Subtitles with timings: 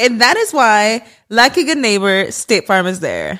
[0.00, 3.38] And that is why, like a good neighbor, State Farm is there.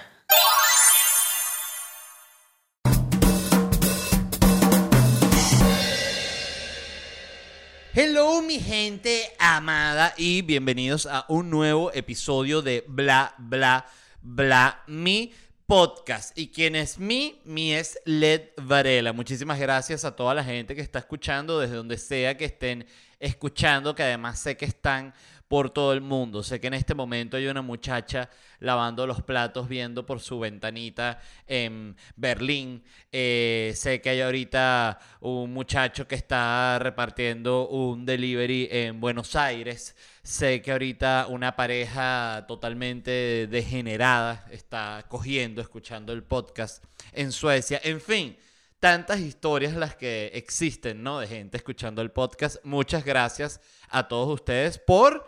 [7.94, 13.86] Hello mi gente amada y bienvenidos a un nuevo episodio de Bla Bla
[14.20, 15.32] Bla Mi
[15.66, 16.38] podcast.
[16.38, 17.40] ¿Y quién es mi?
[17.46, 19.14] Mi es Led Varela.
[19.14, 22.86] Muchísimas gracias a toda la gente que está escuchando desde donde sea que estén
[23.18, 25.14] escuchando, que además sé que están
[25.50, 26.44] por todo el mundo.
[26.44, 31.20] Sé que en este momento hay una muchacha lavando los platos viendo por su ventanita
[31.48, 32.84] en Berlín.
[33.10, 39.96] Eh, sé que hay ahorita un muchacho que está repartiendo un delivery en Buenos Aires.
[40.22, 47.80] Sé que ahorita una pareja totalmente degenerada está cogiendo, escuchando el podcast en Suecia.
[47.82, 48.36] En fin
[48.78, 51.20] tantas historias las que existen, ¿no?
[51.20, 52.56] De gente escuchando el podcast.
[52.64, 53.60] Muchas gracias
[53.90, 55.26] a todos ustedes por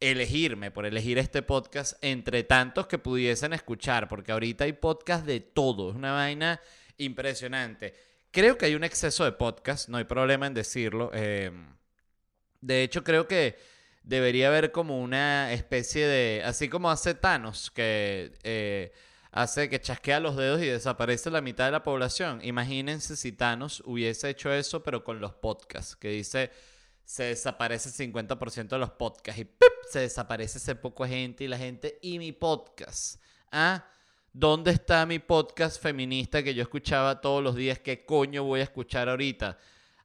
[0.00, 5.40] elegirme, por elegir este podcast entre tantos que pudiesen escuchar, porque ahorita hay podcast de
[5.40, 6.60] todo, es una vaina
[6.98, 7.94] impresionante.
[8.30, 11.10] Creo que hay un exceso de podcast, no hay problema en decirlo.
[11.14, 11.50] Eh,
[12.60, 13.56] de hecho, creo que
[14.02, 18.92] debería haber como una especie de, así como hace Thanos, que eh,
[19.30, 22.40] hace que chasquea los dedos y desaparece la mitad de la población.
[22.42, 26.50] Imagínense si Thanos hubiese hecho eso, pero con los podcasts, que dice
[27.06, 29.65] se desaparece el 50% de los podcasts y ¡pip!
[29.88, 33.20] Se desaparece ese poco gente y la gente y mi podcast.
[33.50, 33.84] ¿Ah?
[34.32, 37.78] ¿Dónde está mi podcast feminista que yo escuchaba todos los días?
[37.78, 39.56] ¿Qué coño voy a escuchar ahorita?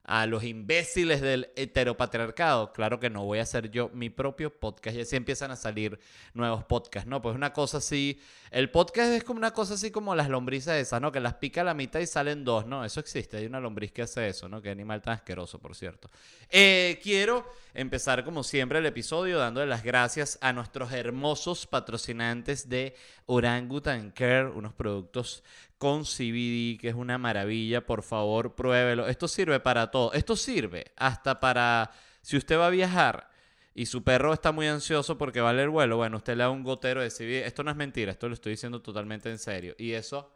[0.04, 4.98] A los imbéciles del heteropatriarcado, claro que no voy a hacer yo mi propio podcast
[4.98, 6.00] y así empiezan a salir
[6.34, 7.22] nuevos podcasts, ¿no?
[7.22, 8.20] Pues una cosa así,
[8.50, 11.12] el podcast es como una cosa así como las lombrices esas, ¿no?
[11.12, 12.84] Que las pica a la mitad y salen dos, ¿no?
[12.84, 14.62] Eso existe, hay una lombriz que hace eso, ¿no?
[14.62, 16.10] Qué animal tan asqueroso, por cierto.
[16.50, 22.96] Eh, quiero empezar como siempre el episodio dándole las gracias a nuestros hermosos patrocinantes de
[23.28, 25.44] Orangutan Care, unos productos
[25.82, 27.88] con CBD, que es una maravilla.
[27.88, 29.08] Por favor, pruébelo.
[29.08, 30.14] Esto sirve para todo.
[30.14, 31.90] Esto sirve hasta para
[32.22, 33.32] si usted va a viajar
[33.74, 35.98] y su perro está muy ansioso porque vale el vuelo.
[35.98, 37.48] Bueno, usted le da un gotero de CBD.
[37.48, 39.74] Esto no es mentira, esto lo estoy diciendo totalmente en serio.
[39.80, 40.32] Y eso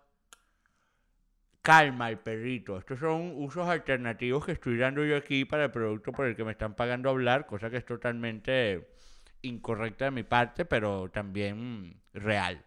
[1.61, 2.79] calma al perrito.
[2.79, 6.44] Estos son usos alternativos que estoy dando yo aquí para el producto por el que
[6.44, 8.88] me están pagando hablar, cosa que es totalmente
[9.44, 12.66] incorrecta de mi parte, pero también real.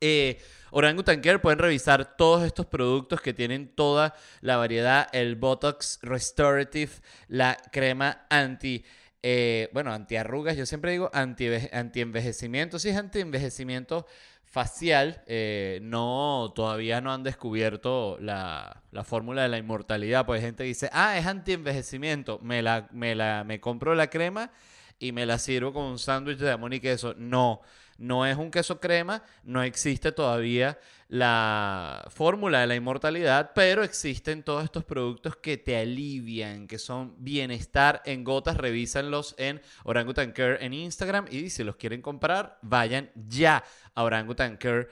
[0.00, 0.38] Eh,
[0.70, 6.92] Orangutan pueden revisar todos estos productos que tienen toda la variedad, el Botox Restorative,
[7.28, 8.84] la crema anti...
[9.26, 14.06] Eh, bueno, antiarrugas, yo siempre digo anti-envejecimiento, sí es anti-envejecimiento
[14.54, 20.90] facial, eh, no, todavía no han descubierto la, fórmula de la inmortalidad, pues gente dice,
[20.92, 24.52] ah, es anti-envejecimiento, me, la, me, la, me compro la crema
[25.00, 27.62] y me la sirvo con un sándwich de jamón y queso, no,
[27.98, 34.42] no es un queso crema, no existe todavía la fórmula de la inmortalidad, pero existen
[34.42, 38.56] todos estos productos que te alivian, que son bienestar en gotas.
[38.56, 43.62] Revísenlos en Orangutan Care en Instagram y si los quieren comprar, vayan ya
[43.94, 44.88] a Orangutan Care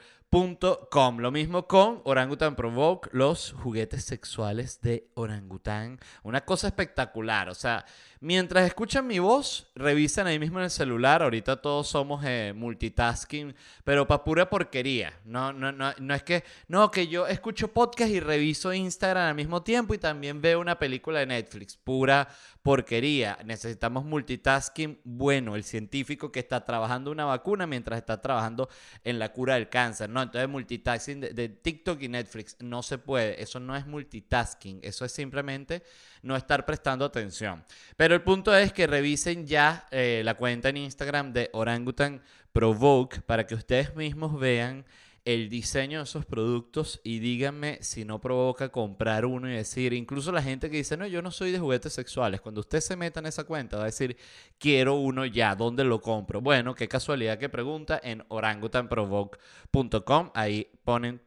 [0.89, 1.19] Com.
[1.19, 5.99] Lo mismo con Orangutan Provoke, los juguetes sexuales de orangután.
[6.23, 7.49] Una cosa espectacular.
[7.49, 7.85] O sea,
[8.23, 11.21] mientras escuchan mi voz, revisan ahí mismo en el celular.
[11.21, 13.53] Ahorita todos somos eh, multitasking,
[13.83, 15.13] pero para pura porquería.
[15.25, 19.35] No, no, no, no es que, no, que yo escucho podcast y reviso Instagram al
[19.35, 21.75] mismo tiempo y también veo una película de Netflix.
[21.75, 22.29] Pura
[22.61, 23.37] porquería.
[23.43, 28.69] Necesitamos multitasking bueno, el científico que está trabajando una vacuna mientras está trabajando
[29.03, 30.09] en la cura del cáncer.
[30.09, 33.43] No, entonces multitasking de, TikTok y Netflix no se puede.
[33.43, 34.79] Eso no es multitasking.
[34.81, 35.83] Eso es simplemente
[36.23, 37.63] no estar prestando atención.
[37.95, 42.21] Pero el punto es que revisen ya eh, la cuenta en Instagram de Orangutan
[42.51, 44.85] Provoke para que ustedes mismos vean
[45.25, 50.33] el diseño de esos productos y díganme si no provoca comprar uno y decir, incluso
[50.33, 53.21] la gente que dice, no, yo no soy de juguetes sexuales, cuando usted se meta
[53.21, 54.17] en esa cuenta va a decir,
[54.57, 56.41] quiero uno ya, ¿dónde lo compro?
[56.41, 61.21] Bueno, qué casualidad que pregunta en orangutanprovoke.com, ahí ponen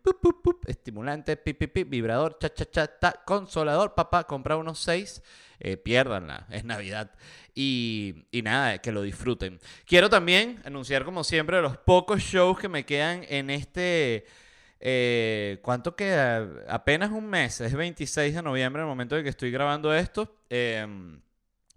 [0.66, 1.40] estimulante,
[1.86, 5.22] vibrador, cha, cha, cha, ta, consolador, papá, compra unos seis,
[5.60, 7.12] eh, piérdanla, es Navidad.
[7.54, 9.58] Y, y, nada, que lo disfruten.
[9.86, 14.26] Quiero también anunciar, como siempre, los pocos shows que me quedan en este...
[14.78, 16.46] Eh, ¿Cuánto queda?
[16.68, 20.36] Apenas un mes, es 26 de noviembre, el momento en que estoy grabando esto.
[20.50, 21.18] Em,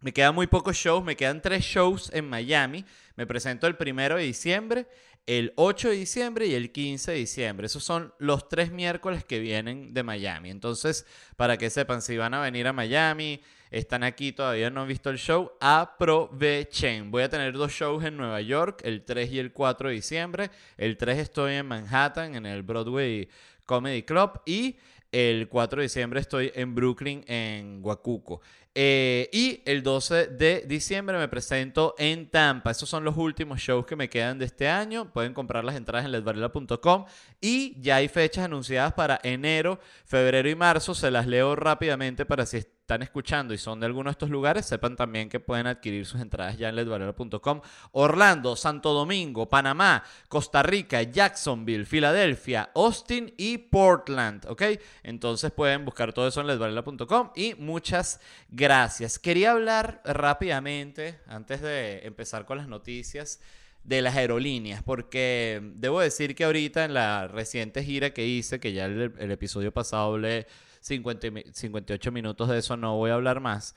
[0.01, 2.85] me quedan muy pocos shows, me quedan tres shows en Miami.
[3.15, 4.87] Me presento el primero de diciembre,
[5.25, 7.65] el 8 de diciembre y el 15 de diciembre.
[7.67, 10.49] Esos son los tres miércoles que vienen de Miami.
[10.49, 11.05] Entonces,
[11.35, 15.09] para que sepan, si van a venir a Miami, están aquí, todavía no han visto
[15.09, 17.11] el show, aprovechen.
[17.11, 20.51] Voy a tener dos shows en Nueva York, el 3 y el 4 de diciembre.
[20.77, 23.29] El 3 estoy en Manhattan, en el Broadway
[23.65, 24.41] Comedy Club.
[24.45, 24.77] Y
[25.11, 28.41] el 4 de diciembre estoy en Brooklyn, en Huacuco.
[28.73, 32.71] Eh, y el 12 de diciembre me presento en Tampa.
[32.71, 35.11] Esos son los últimos shows que me quedan de este año.
[35.11, 37.05] Pueden comprar las entradas en ledvarela.com.
[37.41, 40.95] Y ya hay fechas anunciadas para enero, febrero y marzo.
[40.95, 42.57] Se las leo rápidamente para si
[42.89, 46.19] están escuchando y son de alguno de estos lugares, sepan también que pueden adquirir sus
[46.21, 47.61] entradas ya en ledvarela.com.
[47.91, 54.45] Orlando, Santo Domingo, Panamá, Costa Rica, Jacksonville, Filadelfia, Austin y Portland.
[54.47, 54.63] ¿Ok?
[55.03, 57.31] Entonces pueden buscar todo eso en ledvarela.com.
[57.35, 58.19] Y muchas
[58.51, 59.19] Gracias.
[59.19, 63.39] Quería hablar rápidamente, antes de empezar con las noticias,
[63.83, 68.73] de las aerolíneas, porque debo decir que ahorita en la reciente gira que hice, que
[68.73, 70.47] ya el, episodio pasado hablé
[70.79, 73.75] 58 minutos de eso, no voy a hablar más,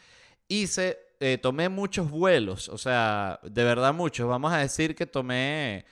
[0.48, 5.84] hice, eh, tomé muchos vuelos, o sea, de verdad muchos, vamos a decir que tomé...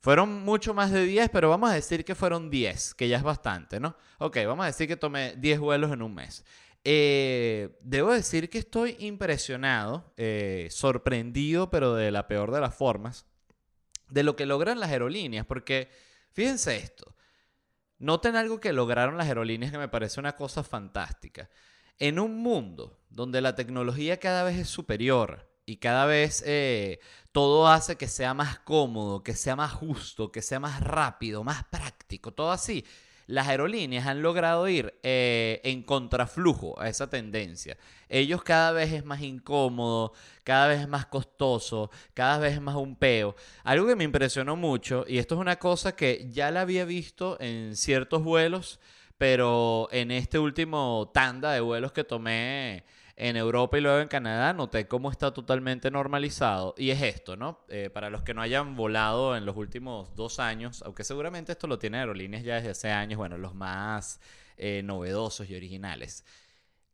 [0.00, 3.24] Fueron mucho más de 10, pero vamos a decir que fueron 10, que ya es
[3.24, 3.96] bastante, ¿no?
[4.18, 6.44] Ok, vamos a decir que tomé 10 vuelos en un mes.
[6.84, 13.26] Eh, debo decir que estoy impresionado, eh, sorprendido, pero de la peor de las formas,
[14.08, 15.90] de lo que logran las aerolíneas, porque
[16.32, 17.14] fíjense esto,
[17.98, 21.48] noten algo que lograron las aerolíneas que me parece una cosa fantástica.
[21.98, 27.00] En un mundo donde la tecnología cada vez es superior y cada vez eh,
[27.32, 31.64] todo hace que sea más cómodo, que sea más justo, que sea más rápido, más
[31.64, 32.84] práctico, todo así
[33.28, 37.76] las aerolíneas han logrado ir eh, en contraflujo a esa tendencia.
[38.08, 40.14] Ellos cada vez es más incómodo,
[40.44, 43.36] cada vez es más costoso, cada vez es más un peo.
[43.64, 47.36] Algo que me impresionó mucho, y esto es una cosa que ya la había visto
[47.38, 48.80] en ciertos vuelos,
[49.18, 52.84] pero en este último tanda de vuelos que tomé
[53.20, 56.74] en Europa y luego en Canadá noté cómo está totalmente normalizado.
[56.78, 57.64] Y es esto, ¿no?
[57.68, 61.66] Eh, para los que no hayan volado en los últimos dos años, aunque seguramente esto
[61.66, 64.20] lo tiene aerolíneas ya desde hace años, bueno, los más
[64.56, 66.24] eh, novedosos y originales.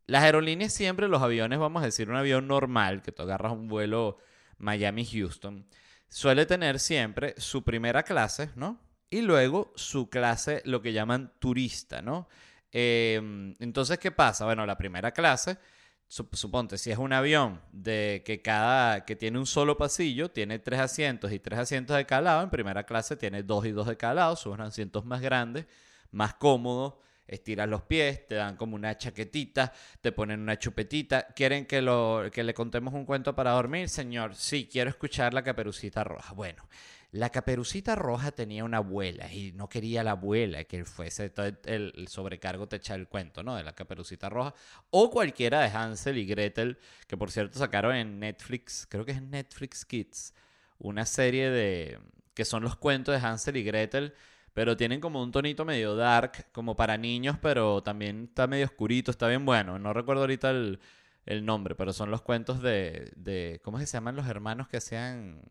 [0.07, 3.67] Las aerolíneas siempre, los aviones, vamos a decir, un avión normal, que tú agarras un
[3.67, 4.17] vuelo
[4.57, 5.67] Miami-Houston,
[6.09, 8.79] suele tener siempre su primera clase, ¿no?
[9.11, 12.27] Y luego su clase, lo que llaman turista, ¿no?
[12.71, 14.45] Eh, entonces, ¿qué pasa?
[14.45, 15.59] Bueno, la primera clase
[16.07, 20.79] suponte, si es un avión de que cada que tiene un solo pasillo, tiene tres
[20.79, 23.97] asientos y tres asientos de cada lado, en primera clase tiene dos y dos de
[23.97, 25.65] cada lado, son asientos más grandes,
[26.11, 26.95] más cómodos,
[27.27, 31.27] estiras los pies, te dan como una chaquetita, te ponen una chupetita.
[31.27, 34.35] ¿Quieren que, lo, que le contemos un cuento para dormir, señor?
[34.35, 36.33] Sí, quiero escuchar la caperucita roja.
[36.33, 36.67] Bueno,
[37.15, 41.31] la caperucita roja tenía una abuela y no quería la abuela que fuese
[41.63, 43.55] el, sobrecargo te echa el cuento, ¿no?
[43.55, 44.53] De la caperucita roja.
[44.89, 49.21] O cualquiera de Hansel y Gretel, que por cierto sacaron en Netflix, creo que es
[49.21, 50.33] Netflix Kids,
[50.77, 51.99] una serie de.
[52.33, 54.13] que son los cuentos de Hansel y Gretel,
[54.53, 59.11] pero tienen como un tonito medio dark, como para niños, pero también está medio oscurito,
[59.11, 59.79] está bien bueno.
[59.79, 60.81] No recuerdo ahorita el,
[61.25, 63.61] el nombre, pero son los cuentos de, de.
[63.63, 65.41] ¿Cómo se llaman los hermanos que hacían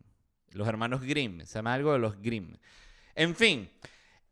[0.54, 2.56] los hermanos Grimm, se llama algo de los Grimm.
[3.14, 3.70] En fin,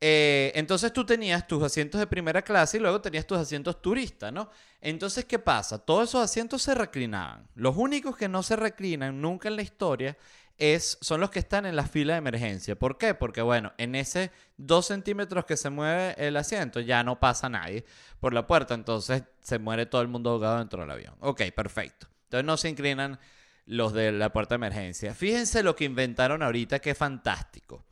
[0.05, 4.33] Eh, entonces tú tenías tus asientos de primera clase y luego tenías tus asientos turistas,
[4.33, 4.51] ¿no?
[4.81, 5.79] Entonces, ¿qué pasa?
[5.79, 7.47] Todos esos asientos se reclinaban.
[7.55, 10.19] Los únicos que no se reclinan nunca en la historia
[10.59, 12.75] es, son los que están en la fila de emergencia.
[12.77, 13.15] ¿Por qué?
[13.15, 17.85] Porque, bueno, en ese dos centímetros que se mueve el asiento ya no pasa nadie
[18.19, 21.15] por la puerta, entonces se muere todo el mundo ahogado dentro del avión.
[21.21, 22.09] Ok, perfecto.
[22.25, 23.21] Entonces no se inclinan
[23.67, 25.15] los de la puerta de emergencia.
[25.15, 27.85] Fíjense lo que inventaron ahorita, que fantástico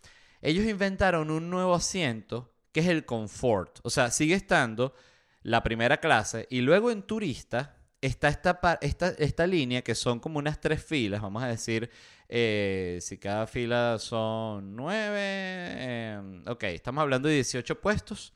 [0.43, 3.81] ellos inventaron un nuevo asiento que es el Comfort.
[3.83, 4.95] O sea, sigue estando
[5.43, 10.39] la primera clase y luego en turista está esta, esta, esta línea que son como
[10.39, 11.91] unas tres filas, vamos a decir,
[12.29, 18.33] eh, si cada fila son nueve, em, ok, estamos hablando de 18 puestos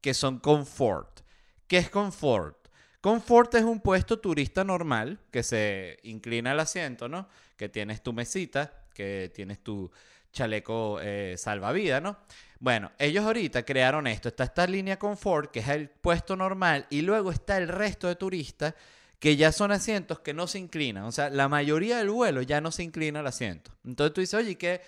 [0.00, 1.20] que son Comfort.
[1.66, 2.59] ¿Qué es Comfort?
[3.00, 7.28] Comfort es un puesto turista normal que se inclina el asiento, ¿no?
[7.56, 9.90] Que tienes tu mesita, que tienes tu
[10.32, 12.18] chaleco eh, salvavidas, ¿no?
[12.58, 14.28] Bueno, ellos ahorita crearon esto.
[14.28, 18.16] Está esta línea confort, que es el puesto normal, y luego está el resto de
[18.16, 18.74] turistas
[19.18, 21.04] que ya son asientos que no se inclinan.
[21.04, 23.70] O sea, la mayoría del vuelo ya no se inclina el asiento.
[23.84, 24.80] Entonces tú dices, oye, ¿qué,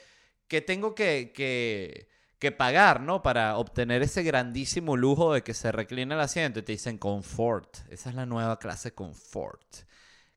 [0.48, 2.08] qué tengo que, que,
[2.42, 3.22] que, pagar, ¿no?
[3.22, 6.58] Para obtener ese grandísimo lujo de que se recline el asiento.
[6.58, 7.78] Y te dicen confort.
[7.88, 9.62] Esa es la nueva clase confort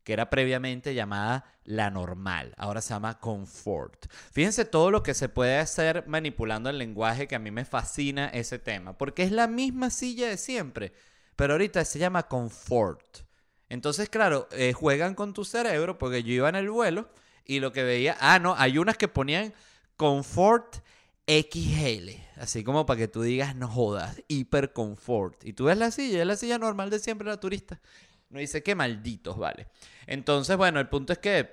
[0.06, 4.06] que era previamente llamada la normal, ahora se llama confort.
[4.32, 8.28] Fíjense todo lo que se puede hacer manipulando el lenguaje, que a mí me fascina
[8.28, 10.94] ese tema, porque es la misma silla de siempre,
[11.36, 13.26] pero ahorita se llama confort.
[13.68, 17.10] Entonces, claro, eh, juegan con tu cerebro, porque yo iba en el vuelo
[17.44, 19.56] y lo que veía, ah, no, hay unas que ponían
[19.98, 20.78] confort
[21.28, 25.44] XL, así como para que tú digas, no jodas, hiper confort.
[25.44, 27.82] Y tú ves la silla, es la silla normal de siempre, la turista.
[28.30, 29.68] No dice que malditos, vale.
[30.08, 31.50] Entonces, bueno, el punto es que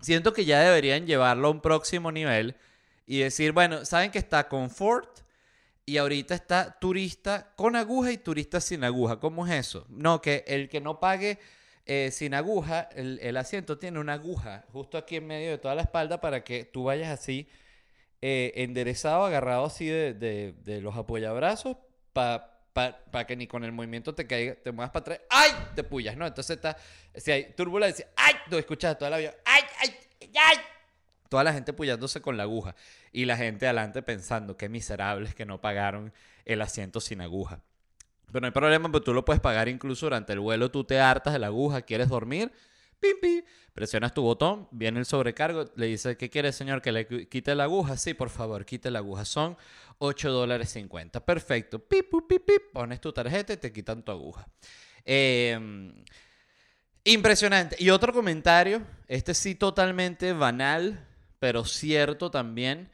[0.00, 2.56] siento que ya deberían llevarlo a un próximo nivel
[3.06, 5.20] y decir, bueno, saben que está Comfort
[5.86, 9.20] y ahorita está turista con aguja y turista sin aguja.
[9.20, 9.86] ¿Cómo es eso?
[9.90, 11.38] No, que el que no pague
[11.86, 15.82] eh, sin aguja, el, asiento tiene una aguja justo aquí en medio de toda la
[15.82, 17.46] espalda para que tú vayas así
[18.26, 21.76] eh, enderezado, agarrado así de, de los apoyabrazos
[22.14, 25.50] para para que ni con el movimiento te caiga, te muevas para atrás, ¡ay!
[25.76, 26.26] Te puyas, ¿no?
[26.26, 26.76] Entonces está,
[27.14, 28.34] si hay turbulencia, ¡ay!
[28.50, 29.62] Tú escuchas toda la vida, ¡ay!
[29.80, 29.94] ¡ay!
[30.34, 30.56] ¡ay!
[31.28, 32.74] Toda la gente puyándose con la aguja
[33.12, 36.12] y la gente adelante pensando, qué miserables que no pagaron
[36.44, 37.60] el asiento sin aguja.
[38.26, 40.98] Pero no hay problema, porque tú lo puedes pagar incluso durante el vuelo, tú te
[40.98, 42.50] hartas de la aguja, quieres dormir,
[43.20, 43.42] pim,
[43.72, 46.80] presionas tu botón, viene el sobrecargo, le dice, ¿qué quiere señor?
[46.80, 47.96] Que le quite la aguja.
[47.96, 49.24] Sí, por favor, quite la aguja.
[49.24, 49.56] Son
[49.98, 51.24] 8 dólares 50.
[51.24, 51.78] Perfecto.
[51.78, 54.46] Pip, pip, pip, pones tu tarjeta y te quitan tu aguja.
[55.04, 55.92] Em,
[57.04, 57.76] impresionante.
[57.78, 61.06] Y otro comentario, este sí totalmente banal,
[61.38, 62.90] pero cierto también.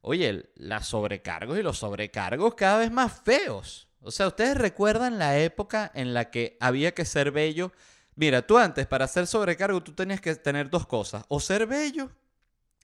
[0.00, 3.88] Oye, las sobrecargos y los sobrecargos cada vez más feos.
[4.00, 7.70] O sea, ¿ustedes recuerdan la época en la que había que ser bello
[8.14, 12.10] Mira, tú antes para hacer sobrecargo tú tenías que tener dos cosas, o ser bello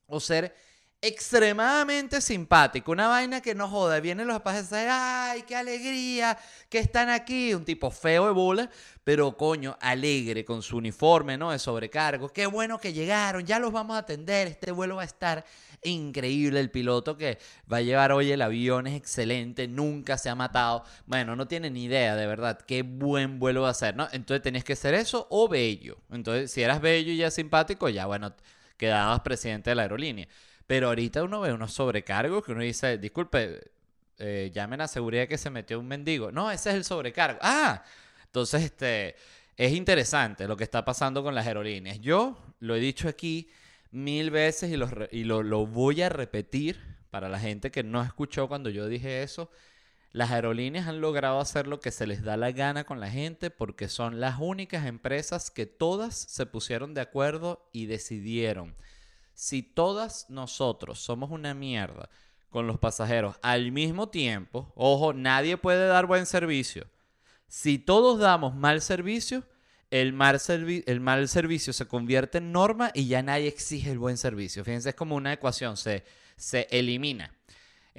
[0.06, 0.54] o ser
[1.00, 6.37] extremadamente simpático, una vaina que no joda, vienen los pasajeros, ay, qué alegría
[6.69, 8.69] que están aquí, un tipo feo de bola,
[9.05, 11.52] pero coño, alegre con su uniforme, ¿no?
[11.52, 15.05] De sobrecargo, qué bueno que llegaron, ya los vamos a atender, este vuelo va a
[15.05, 15.45] estar
[15.85, 17.38] increíble, el piloto que
[17.73, 21.71] va a llevar hoy el avión es excelente, nunca se ha matado, bueno, no tiene
[21.71, 24.09] ni idea, de verdad, qué buen vuelo va a ser, ¿no?
[24.11, 28.07] Entonces tenías que ser eso o bello, entonces si eras bello y ya simpático, ya
[28.07, 28.35] bueno,
[28.76, 30.26] quedabas presidente de la aerolínea.
[30.69, 33.71] Pero ahorita uno ve unos sobrecargos que uno dice, disculpe,
[34.19, 36.31] eh, llamen a seguridad que se metió un mendigo.
[36.31, 37.39] No, ese es el sobrecargo.
[37.41, 37.83] Ah,
[38.27, 39.17] entonces este,
[39.57, 42.01] es interesante lo que está pasando con las aerolíneas.
[42.01, 43.49] Yo lo he dicho aquí
[43.93, 48.03] mil veces y, lo, y lo, lo voy a repetir para la gente que no
[48.03, 49.51] escuchó cuando yo dije eso.
[50.13, 53.49] Las aerolíneas han logrado hacer lo que se les da la gana con la gente
[53.49, 58.77] porque son las únicas empresas que todas se pusieron de acuerdo y decidieron
[59.38, 62.11] si todas nosotros somos una mierda
[62.50, 66.88] con los pasajeros al mismo tiempo, ojo, nadie puede dar buen servicio.
[67.47, 69.45] Si todos damos mal servicio,
[69.90, 74.16] el mal, el mal servicio se convierte en norma y ya nadie exige el buen
[74.16, 74.64] servicio.
[74.64, 76.02] Fíjense, es como una ecuación, se,
[76.35, 77.33] se elimina.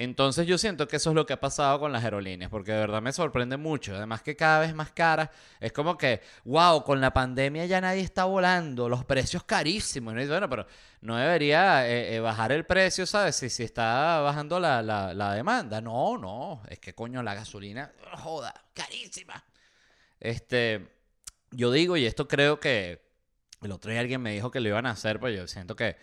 [0.02, 2.78] Entonces yo siento que eso es lo que ha pasado con las aerolíneas, porque de
[2.78, 3.94] verdad me sorprende mucho.
[3.94, 5.30] Además que cada vez más caras.
[5.60, 10.14] Es como que, wow, con la pandemia ya nadie está volando, los precios carísimos.
[10.14, 10.66] Y bueno, pero
[11.02, 13.36] no debería eh, eh, bajar el precio, ¿sabes?
[13.36, 15.82] Si, si está bajando la, la, demanda.
[15.82, 19.44] No, no, es que coño, la gasolina, joda, carísima.
[20.18, 20.94] Este,
[21.52, 23.02] yo digo, y esto creo que
[23.62, 25.98] el otro día alguien me dijo que lo iban a hacer, pues yo siento que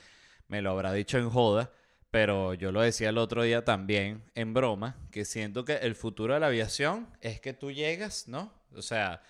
[0.49, 1.71] me lo habrá dicho en joda
[2.11, 6.35] pero yo lo decía el otro día también en broma, que siento que el futuro
[6.35, 8.53] de la aviación es que tú llegas, ¿no?
[8.75, 9.23] O sea,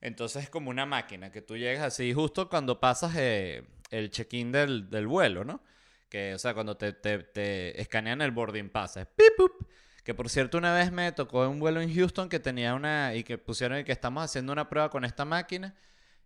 [0.00, 4.52] entonces es como una máquina, que tú llegas así justo cuando pasas eh, el check-in
[4.52, 5.62] del, vuelo, ¿no?
[6.08, 9.68] Que, o sea, cuando te, escanean el boarding pass, pip, pup.
[10.04, 13.14] Que por cierto, una vez me tocó un vuelo en Houston que tenía una.
[13.14, 15.74] y que pusieron que estamos haciendo una prueba con esta máquina.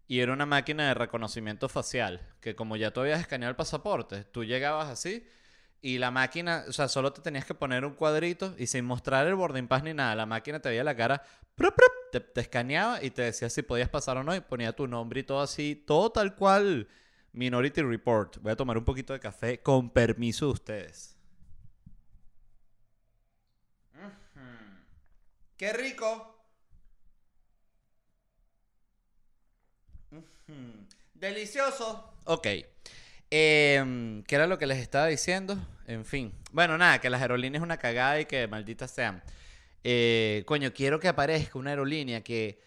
[0.07, 2.21] Y era una máquina de reconocimiento facial.
[2.41, 5.27] Que como ya tú habías escaneado el pasaporte, tú llegabas así.
[5.85, 9.27] Y la máquina, o sea, solo te tenías que poner un cuadrito y sin mostrar
[9.27, 11.23] el boarding pass ni nada, la máquina te veía la cara,
[11.55, 14.75] prup, prup, te, te escaneaba y te decía si podías pasar o no y ponía
[14.75, 16.89] tu nombre y todo así, todo tal cual
[17.33, 18.39] Minority Report.
[18.39, 21.19] Voy a tomar un poquito de café con permiso de ustedes.
[25.59, 26.35] ¡Qué rico!
[31.13, 32.15] Delicioso.
[32.25, 32.47] Ok.
[33.37, 35.59] Em, ¿Qué era lo que les estaba diciendo?
[35.89, 36.33] En fin.
[36.53, 39.25] Bueno, nada, que las aerolíneas es una cagada y que malditas sean.
[39.83, 42.63] Eh, coño, quiero que aparezca una aerolínea que,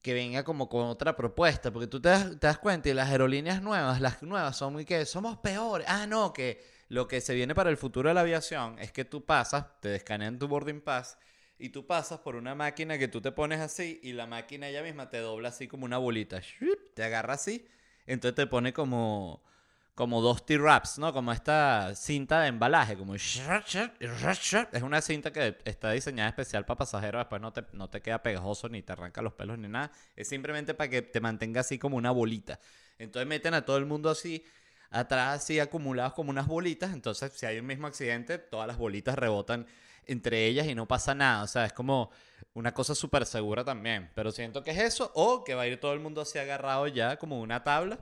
[0.00, 3.10] que venga como con otra propuesta, porque tú te das, te das cuenta y las
[3.10, 5.86] aerolíneas nuevas, las nuevas son muy que somos peores.
[5.86, 9.04] Ah, no, que lo que se viene para el futuro de la aviación es que
[9.04, 11.18] tú pasas, te escanean tu boarding pass
[11.58, 14.82] y tú pasas por una máquina que tú te pones así y la máquina ella
[14.82, 16.40] misma te dobla así como una bolita,
[16.94, 17.68] te agarra así,
[18.06, 19.44] entonces te pone como
[19.94, 21.12] como dos T-Raps, ¿no?
[21.12, 27.20] Como esta cinta de embalaje, como es una cinta que está diseñada especial para pasajeros,
[27.20, 30.28] después no te, no te queda pegajoso ni te arranca los pelos ni nada, es
[30.28, 32.58] simplemente para que te mantenga así como una bolita.
[32.98, 34.44] Entonces meten a todo el mundo así,
[34.90, 39.16] atrás así acumulados como unas bolitas, entonces si hay un mismo accidente, todas las bolitas
[39.16, 39.66] rebotan
[40.06, 42.10] entre ellas y no pasa nada, o sea, es como
[42.52, 45.80] una cosa súper segura también, pero siento que es eso, o que va a ir
[45.80, 47.98] todo el mundo así agarrado ya como una tabla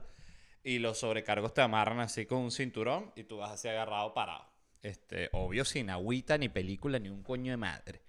[0.63, 4.45] y los sobrecargos te amarran así con un cinturón y tú vas así agarrado parado.
[4.81, 8.01] Este, obvio, sin agüita, ni película, ni un coño de madre.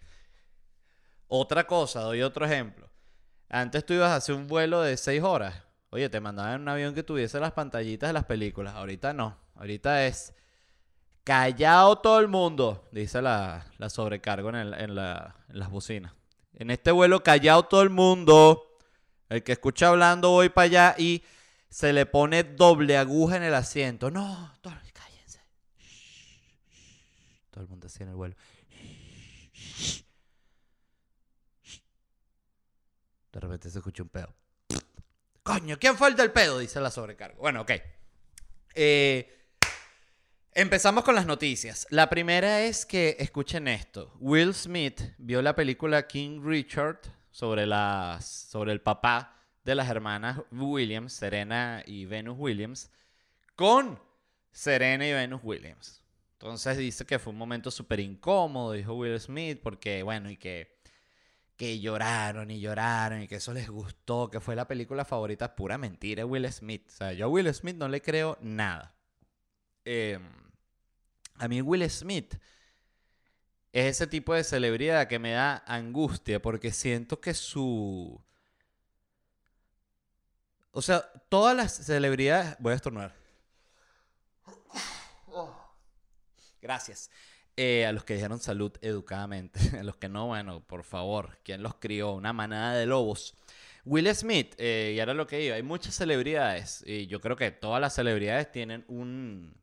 [1.28, 2.88] Otra cosa, doy otro ejemplo.
[3.48, 5.62] Antes tú ibas a hacer un vuelo de 6 horas.
[5.90, 8.74] Oye, te mandaban en un avión que tuviese las pantallitas de las películas.
[8.74, 9.36] Ahorita no.
[9.54, 10.34] Ahorita es
[11.22, 16.12] callado todo el mundo, dice la, la sobrecargo en, el- en la- en las bocinas.
[16.52, 18.62] En este vuelo, callado todo el mundo.
[19.28, 21.22] El que escucha hablando, voy para allá y
[21.74, 24.08] se le pone doble aguja en el asiento.
[24.08, 25.40] No, todo- cállense.
[27.50, 28.36] Todo el mundo así en el vuelo.
[33.32, 34.32] De repente se escucha un pedo.
[35.42, 36.60] Coño, ¿quién fue el del pedo?
[36.60, 37.40] Dice la sobrecargo.
[37.40, 37.72] Bueno, ok.
[38.76, 39.48] Eh,
[40.52, 41.88] empezamos con las noticias.
[41.90, 44.14] La primera es que, escuchen esto.
[44.20, 47.00] Will Smith vio la película King Richard
[47.32, 49.33] sobre, las, sobre el papá
[49.64, 52.90] de las hermanas Williams, Serena y Venus Williams,
[53.56, 53.98] con
[54.52, 56.02] Serena y Venus Williams.
[56.32, 60.76] Entonces dice que fue un momento súper incómodo, dijo Will Smith, porque, bueno, y que,
[61.56, 65.78] que lloraron y lloraron y que eso les gustó, que fue la película favorita, pura
[65.78, 66.84] mentira, Will Smith.
[66.88, 68.94] O sea, yo a Will Smith no le creo nada.
[69.84, 70.18] Eh,
[71.36, 72.34] a mí Will Smith
[73.72, 78.23] es ese tipo de celebridad que me da angustia porque siento que su...
[80.76, 82.56] O sea, todas las celebridades...
[82.58, 83.14] Voy a estornudar.
[86.60, 87.10] Gracias.
[87.56, 89.60] Eh, a los que dijeron salud educadamente.
[89.78, 91.38] A los que no, bueno, por favor.
[91.44, 92.12] ¿Quién los crió?
[92.12, 93.34] Una manada de lobos.
[93.84, 96.82] Will Smith, eh, y ahora lo que digo, hay muchas celebridades.
[96.86, 99.54] Y yo creo que todas las celebridades tienen un,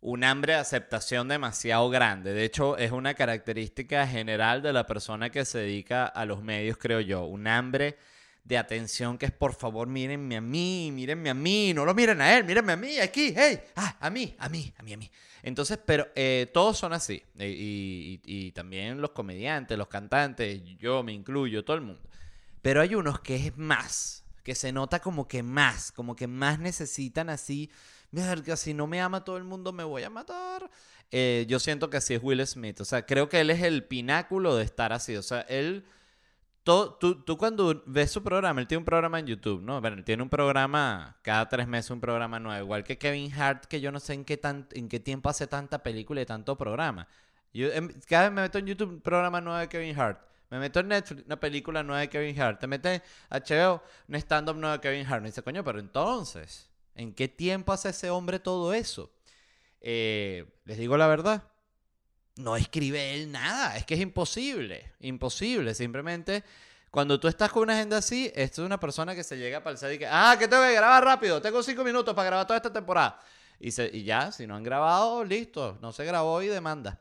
[0.00, 2.32] un hambre de aceptación demasiado grande.
[2.32, 6.78] De hecho, es una característica general de la persona que se dedica a los medios,
[6.78, 7.24] creo yo.
[7.24, 7.98] Un hambre
[8.44, 12.20] de atención que es, por favor, mírenme a mí, mírenme a mí, no lo miren
[12.20, 14.96] a él, mírenme a mí, aquí, hey, ah, a mí, a mí, a mí, a
[14.96, 15.10] mí.
[15.42, 17.22] Entonces, pero eh, todos son así.
[17.38, 22.02] Y, y- y también los comediantes, los cantantes, yo me incluyo, todo el mundo.
[22.62, 26.58] Pero hay unos que es más, que se nota como que más, como que más
[26.58, 27.70] necesitan así,
[28.10, 30.70] verga, si no me ama todo el mundo me voy a matar.
[31.12, 33.84] Eh, yo siento que así es Will Smith, o sea, creo que él es el
[33.84, 35.84] pináculo de estar así, o sea, él...
[36.64, 39.80] to- tú, tú cuando ves su programa, él tiene un programa en YouTube, ¿no?
[39.80, 43.64] Bueno, él tiene un programa, cada tres meses un programa nuevo, igual que Kevin Hart,
[43.66, 46.56] que yo no sé en qué, tan, en qué tiempo hace tanta película y tanto
[46.56, 47.08] programa.
[47.52, 50.20] Yo, em, cada vez me meto en YouTube un programa nuevo de Kevin Hart.
[50.50, 52.60] Me meto en Netflix, una película nueva de Kevin Hart.
[52.60, 55.22] Te metes en HBO, un stand-up nuevo de Kevin Hart.
[55.22, 59.12] Me dice, coño, pero entonces, ¿en qué tiempo hace ese hombre todo eso?
[59.80, 61.44] Eh, les digo la verdad,
[62.36, 63.76] no escribe él nada.
[63.76, 64.92] Es que es imposible.
[65.00, 65.74] Imposible.
[65.74, 66.44] Simplemente,
[66.90, 69.78] cuando tú estás con una agenda así, esto es una persona que se llega el
[69.78, 71.40] set y que, ah, que tengo que grabar rápido.
[71.40, 73.18] Tengo cinco minutos para grabar toda esta temporada.
[73.58, 77.00] Y, se, y ya, si no han grabado, listo, no se grabó y demanda.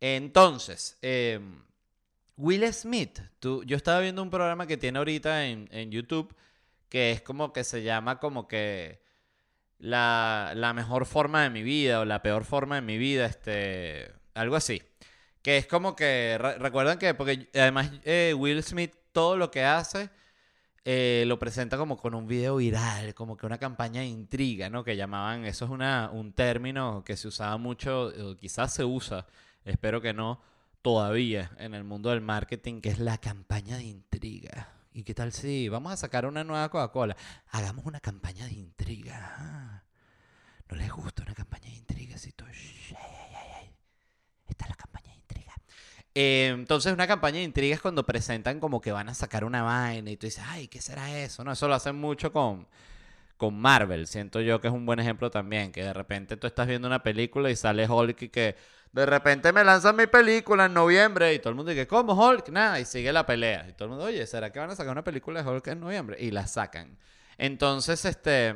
[0.00, 1.40] Entonces, eh,
[2.36, 6.34] Will Smith, tú, yo estaba viendo un programa que tiene ahorita en, en YouTube
[6.92, 9.00] que es como que se llama como que
[9.78, 14.12] la, la mejor forma de mi vida o la peor forma de mi vida, este,
[14.34, 14.82] algo así.
[15.42, 19.64] Que es como que, re- recuerdan que, porque además eh, Will Smith todo lo que
[19.64, 20.10] hace
[20.84, 24.84] eh, lo presenta como con un video viral, como que una campaña de intriga, ¿no?
[24.84, 29.26] Que llamaban, eso es una, un término que se usaba mucho, quizás se usa,
[29.64, 30.42] espero que no,
[30.82, 34.68] todavía en el mundo del marketing, que es la campaña de intriga.
[34.92, 37.16] ¿Y qué tal si vamos a sacar una nueva Coca-Cola?
[37.50, 39.36] Hagamos una campaña de intriga.
[39.38, 39.82] Ah,
[40.68, 42.18] ¿No les gusta una campaña de intriga?
[42.18, 43.74] Si tú, "Shh, ay, ay, ay, ay".
[44.48, 45.54] Esta es la campaña de intriga.
[46.14, 49.62] Eh, entonces, una campaña de intriga es cuando presentan como que van a sacar una
[49.62, 51.42] vaina y tú dices, ay, ¿qué será eso?
[51.44, 52.66] No, eso lo hacen mucho con,
[53.36, 54.06] con Marvel.
[54.06, 57.02] Siento yo que es un buen ejemplo también, que de repente tú estás viendo una
[57.02, 58.56] película y sale Hulk y que
[58.92, 62.50] de repente me lanzan mi película en noviembre y todo el mundo dice, ¿cómo Hulk?
[62.50, 63.66] Nada, y sigue la pelea.
[63.68, 65.80] Y todo el mundo, oye, ¿será que van a sacar una película de Hulk en
[65.80, 66.16] noviembre?
[66.20, 66.98] Y la sacan.
[67.38, 68.54] Entonces, este...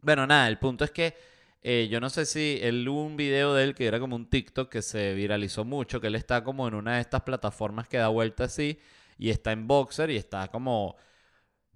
[0.00, 1.16] Bueno, nada, el punto es que
[1.62, 4.28] eh, yo no sé si él hubo un video de él que era como un
[4.28, 7.98] TikTok que se viralizó mucho, que él está como en una de estas plataformas que
[7.98, 8.80] da vuelta así
[9.16, 10.96] y está en boxer y está como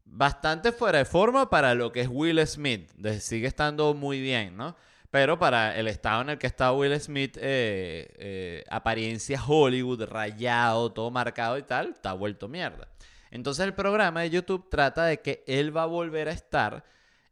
[0.05, 2.91] bastante fuera de forma para lo que es Will Smith.
[3.21, 4.77] Sigue estando muy bien, ¿no?
[5.11, 10.93] Pero para el estado en el que está Will Smith, eh, eh, apariencia Hollywood, rayado,
[10.93, 12.89] todo marcado y tal, está vuelto mierda.
[13.31, 16.85] Entonces el programa de YouTube trata de que él va a volver a estar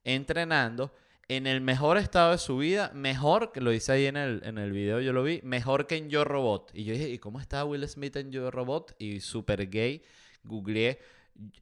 [0.05, 0.95] entrenando
[1.29, 4.59] en el mejor estado de su vida, mejor, que lo dice ahí en el, en
[4.59, 6.71] el video, yo lo vi, mejor que en Yo Robot.
[6.75, 8.95] Y yo dije, ¿y cómo está Will Smith en Yo Robot?
[8.99, 10.03] Y super gay,
[10.43, 10.99] googleé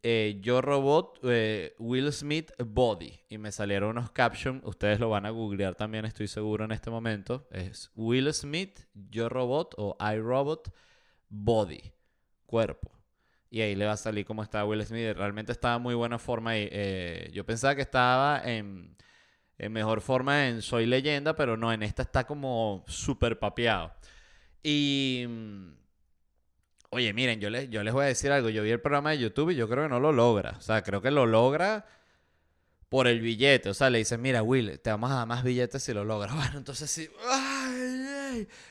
[0.02, 3.20] eh, Yo Robot, eh, Will Smith Body.
[3.28, 6.90] Y me salieron unos captions, ustedes lo van a googlear también, estoy seguro en este
[6.90, 7.46] momento.
[7.50, 10.72] Es Will Smith, Yo Robot o iRobot
[11.28, 11.92] Body,
[12.46, 12.90] cuerpo.
[13.50, 15.14] Y ahí le va a salir cómo está Will Smith.
[15.14, 16.56] Realmente estaba muy buena forma.
[16.56, 18.96] Y, eh, yo pensaba que estaba en,
[19.62, 23.92] en mejor forma en Soy Leyenda, pero no, en esta está como súper papeado.
[24.62, 25.24] Y.
[25.28, 25.72] mm,
[26.94, 28.50] Oye, miren, yo les, yo les voy a decir algo.
[28.50, 30.56] Yo vi el programa de YouTube y yo creo que no lo logra.
[30.58, 31.86] O sea, creo que lo logra
[32.88, 33.70] por el billete.
[33.70, 36.34] O sea, le dicen, mira, Will, te vamos a dar más billetes si lo logras.
[36.36, 37.08] Bueno, entonces sí.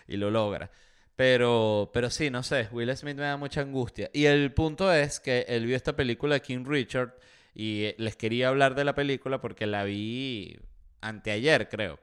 [0.07, 0.71] y lo logra.
[1.15, 4.09] Pero, pero sí, no sé, Will Smith me da mucha angustia.
[4.13, 7.15] Y el punto es que él vio esta película de King Richard
[7.53, 10.59] y eh, les quería hablar de la película porque la vi
[11.01, 11.99] anteayer, creo.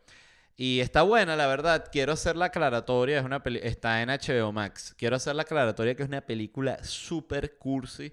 [0.60, 1.86] Y está buena, la verdad.
[1.92, 3.18] Quiero hacer la aclaratoria.
[3.18, 4.92] Es una está en HBO Max.
[4.98, 8.12] Quiero hacer la aclaratoria que es una película súper cursi.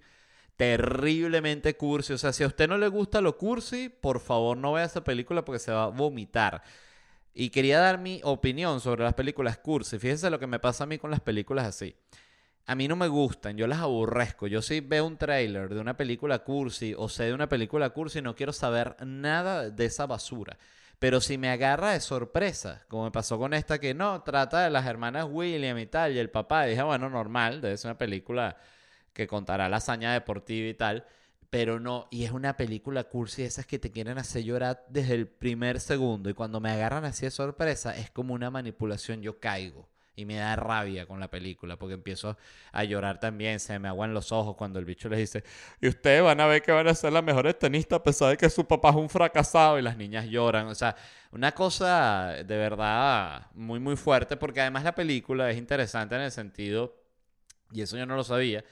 [0.55, 2.13] Terriblemente cursi.
[2.13, 5.03] O sea, si a usted no le gusta lo cursi, por favor no vea esa
[5.03, 6.61] película porque se va a vomitar.
[7.33, 9.97] Y quería dar mi opinión sobre las películas cursi.
[9.97, 11.95] Fíjense lo que me pasa a mí con las películas así.
[12.67, 14.47] A mí no me gustan, yo las aborrezco.
[14.47, 18.21] Yo si veo un tráiler de una película cursi o sé de una película cursi,
[18.21, 20.57] no quiero saber nada de esa basura.
[20.97, 24.71] Pero si me agarra de sorpresa, como me pasó con esta que no, trata de
[24.71, 27.97] las hermanas William y tal, y el papá, y dije, bueno, normal, debe ser una
[27.97, 28.57] película
[29.13, 31.05] que contará la hazaña deportiva y tal,
[31.49, 35.13] pero no, y es una película cursi de esas que te quieren hacer llorar desde
[35.15, 39.39] el primer segundo, y cuando me agarran así de sorpresa, es como una manipulación, yo
[39.39, 39.87] caigo.
[40.15, 42.37] Y me da rabia con la película, porque empiezo
[42.71, 45.43] a llorar también, se me aguan los ojos cuando el bicho les dice,
[45.81, 48.37] y ustedes van a ver que van a ser las mejores tenistas a pesar de
[48.37, 50.67] que su papá es un fracasado y las niñas lloran.
[50.67, 50.95] O sea,
[51.31, 56.31] una cosa de verdad muy, muy fuerte, porque además la película es interesante en el
[56.31, 56.95] sentido,
[57.73, 58.63] y eso yo no lo sabía,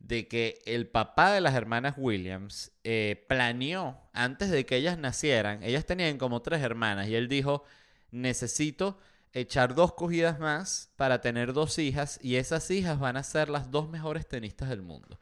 [0.00, 5.62] de que el papá de las hermanas Williams eh, planeó antes de que ellas nacieran,
[5.62, 7.64] ellas tenían como tres hermanas, y él dijo,
[8.10, 8.98] necesito
[9.32, 13.70] echar dos cogidas más para tener dos hijas y esas hijas van a ser las
[13.70, 15.18] dos mejores tenistas del mundo.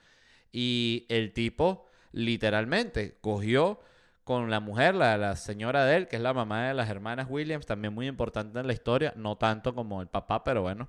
[0.52, 3.80] Y el tipo literalmente cogió
[4.24, 7.66] con la mujer, la, señora de él, que es la mamá de las hermanas Williams,
[7.66, 10.88] también muy importante en la historia, no tanto como el papá, pero bueno,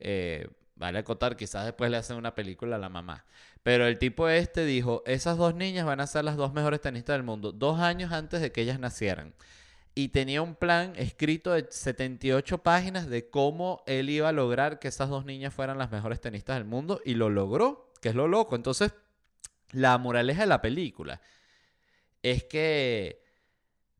[0.00, 3.26] eh, vale acotar, quizás después le hacen una película a la mamá.
[3.62, 7.14] Pero el tipo este dijo, esas dos niñas van a ser las dos mejores tenistas
[7.14, 9.34] del mundo, dos años antes de que ellas nacieran
[9.98, 14.86] y tenía un plan escrito de 78 páginas de cómo él iba a lograr que
[14.86, 18.28] esas dos niñas fueran las mejores tenistas del mundo y lo logró, que es lo
[18.28, 18.54] loco.
[18.54, 18.94] Entonces,
[19.72, 21.20] la moraleja de la película
[22.22, 23.24] es que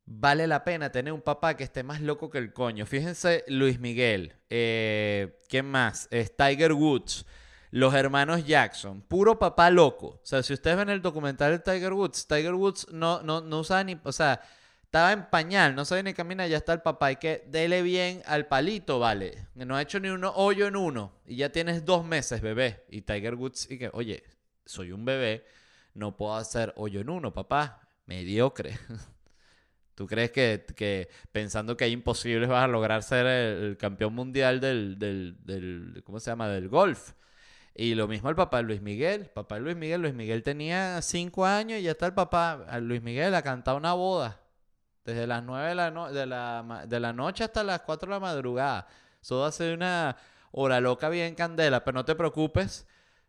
[0.07, 2.87] vale la pena tener un papá que esté más loco que el coño.
[2.87, 6.07] Fíjense, Luis Miguel, eh, ¿quién más?
[6.13, 7.27] Es Tiger Woods.
[7.73, 10.07] Los hermanos Jackson, puro papá loco.
[10.07, 13.59] O sea, si ustedes ven el documental de Tiger Woods, Tiger Woods no, no, no
[13.59, 13.99] usa ni.
[14.05, 14.41] O sea,
[14.89, 17.13] Estaba en pañal, no sabe ni caminar, ya está el papá.
[17.13, 19.49] Y que dele bien al palito, vale.
[19.55, 21.13] No ha hecho ni un hoyo en uno.
[21.27, 22.87] Y ya tienes dos meses, bebé.
[22.89, 24.25] Y Tiger Woods, y que, oye,
[24.65, 25.45] soy un bebé,
[25.93, 27.87] no puedo hacer hoyo en uno, papá.
[28.07, 28.79] Mediocre.
[29.95, 34.99] ¿Tú crees que, pensando que hay imposibles vas a lograr ser el, campeón mundial del,
[34.99, 36.49] del, del, ¿cómo se llama?
[36.49, 37.13] Del golf.
[37.75, 39.27] Y lo mismo el papá de Luis Miguel.
[39.27, 42.79] Papá de Luis Miguel, Luis Miguel tenía cinco años y ya está el papá.
[42.81, 44.41] Luis Miguel ha cantado una boda.
[45.09, 48.21] Desde las 9 de la, de, la, de la noche hasta las 4 de la
[48.21, 48.87] madrugada.
[49.23, 50.19] Eso ser una
[50.51, 52.87] hora loca bien candela, pero no te preocupes.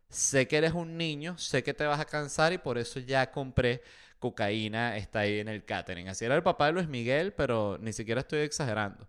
[0.09, 3.31] Sé que eres un niño, sé que te vas a cansar y por eso ya
[3.31, 3.81] compré
[4.19, 6.09] cocaína, está ahí en el catering.
[6.09, 9.07] Así era el papá de Luis Miguel, pero ni siquiera estoy exagerando.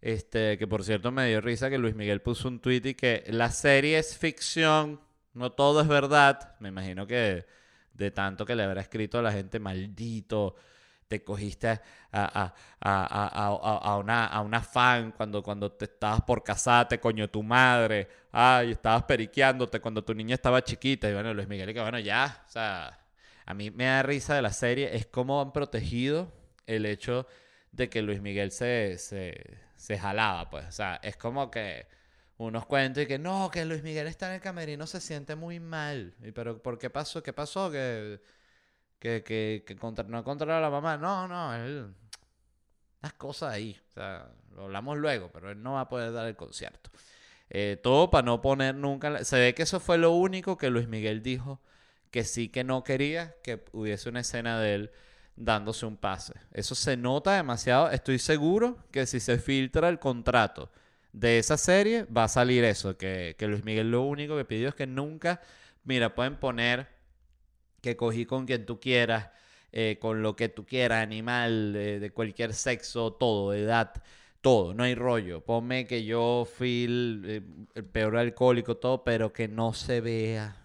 [0.00, 3.24] Este, que por cierto me dio risa que Luis Miguel puso un tweet y que
[3.26, 5.00] la serie es ficción,
[5.32, 6.54] no todo es verdad.
[6.60, 7.44] Me imagino que
[7.92, 10.54] de tanto que le habrá escrito a la gente, maldito,
[11.08, 11.80] te cogiste
[12.12, 12.54] a,
[13.98, 19.04] una, a una fan cuando, cuando te estabas por casarte, coño, tu madre, ay, estabas
[19.04, 21.08] periqueándote cuando tu niña estaba chiquita.
[21.08, 22.98] Y bueno, Luis Miguel, que bueno, ya, o sea,
[23.46, 26.32] a mí me da risa de la serie, es cómo han protegido
[26.66, 27.26] el hecho
[27.72, 31.86] de que Luis Miguel se, se, se jalaba, pues, o sea, es como que
[32.36, 35.60] unos cuentos y que no, que Luis Miguel está en el camerino, se siente muy
[35.60, 36.14] mal.
[36.22, 37.22] ¿Y pero por qué pasó?
[37.22, 37.70] ¿Qué pasó?
[37.70, 38.20] Que
[39.04, 40.96] que, que, que contra, no controla a la mamá.
[40.96, 41.94] No, no, él.
[43.02, 43.78] Las cosas ahí.
[43.90, 46.90] O sea, lo hablamos luego, pero él no va a poder dar el concierto.
[47.50, 49.22] Eh, todo para no poner nunca.
[49.24, 51.60] Se ve que eso fue lo único que Luis Miguel dijo
[52.10, 54.90] que sí que no quería que hubiese una escena de él
[55.36, 56.32] dándose un pase.
[56.52, 57.90] Eso se nota demasiado.
[57.90, 60.72] Estoy seguro que si se filtra el contrato
[61.12, 62.96] de esa serie, va a salir eso.
[62.96, 65.42] Que, que Luis Miguel lo único que pidió es que nunca.
[65.84, 66.93] Mira, pueden poner
[67.84, 69.30] que cogí con quien tú quieras,
[69.70, 73.92] eh, con lo que tú quieras, animal, de cualquier sexo, todo, edad,
[74.40, 75.44] todo, no hay rollo.
[75.44, 77.44] Ponme que yo fui el,
[77.74, 80.56] el, peor alcohólico, todo, pero que no se vea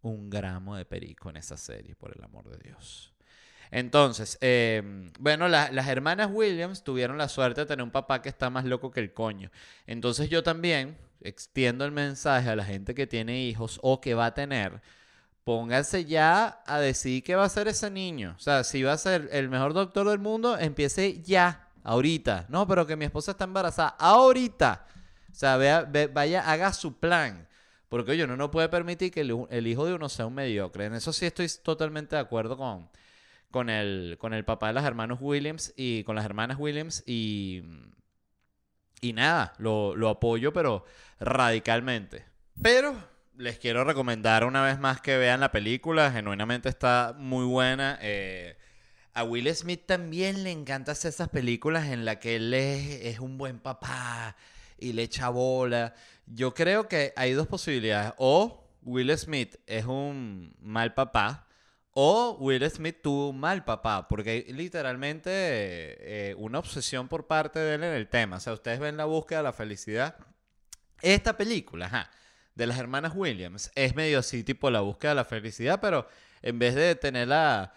[0.00, 3.12] un gramo de perico en esa serie, por el amor de Dios.
[3.70, 8.48] Entonces, em, bueno, las hermanas Williams tuvieron la suerte de tener un papá que está
[8.48, 9.50] más loco que el coño.
[9.86, 14.26] Entonces yo también extiendo el mensaje a la gente que tiene hijos o que va
[14.26, 14.80] a tener
[15.46, 18.34] pónganse ya a decidir qué va a ser ese niño.
[18.36, 22.46] O sea, si va a ser el mejor doctor del mundo, empiece ya, ahorita.
[22.48, 24.84] No, pero que mi esposa está embarazada, ahorita.
[25.30, 27.46] O sea, vea, vaya, haga su plan.
[27.88, 30.86] Porque, oye, uno no puede permitir que el, hijo de uno sea un mediocre.
[30.86, 32.90] En eso sí estoy totalmente de acuerdo con,
[33.52, 37.04] con, el, con el papá de las hermanos Williams y con las hermanas Williams.
[37.06, 37.62] Y,
[39.00, 40.84] y nada, lo, lo apoyo, pero
[41.20, 42.24] radicalmente.
[42.60, 42.96] Pero
[43.38, 46.10] les quiero recomendar una vez más que vean la película.
[46.10, 47.98] Genuinamente está muy buena.
[48.00, 48.56] Eh,
[49.12, 53.38] a Will Smith también le encanta hacer esas películas en las que él es, un
[53.38, 54.36] buen papá
[54.78, 55.94] y le echa bola.
[56.26, 58.12] Yo creo que hay dos posibilidades.
[58.18, 61.46] O Will Smith es un mal papá.
[61.92, 67.58] O Will Smith tuvo un mal papá, porque hay literalmente eh, una obsesión por parte
[67.58, 68.36] de él en el tema.
[68.36, 70.14] O sea, ustedes ven la búsqueda de la felicidad.
[71.00, 72.10] Esta película, ajá
[72.56, 76.08] de las hermanas Williams es medio así, tipo la búsqueda de la felicidad, pero
[76.42, 77.72] en vez de tener la,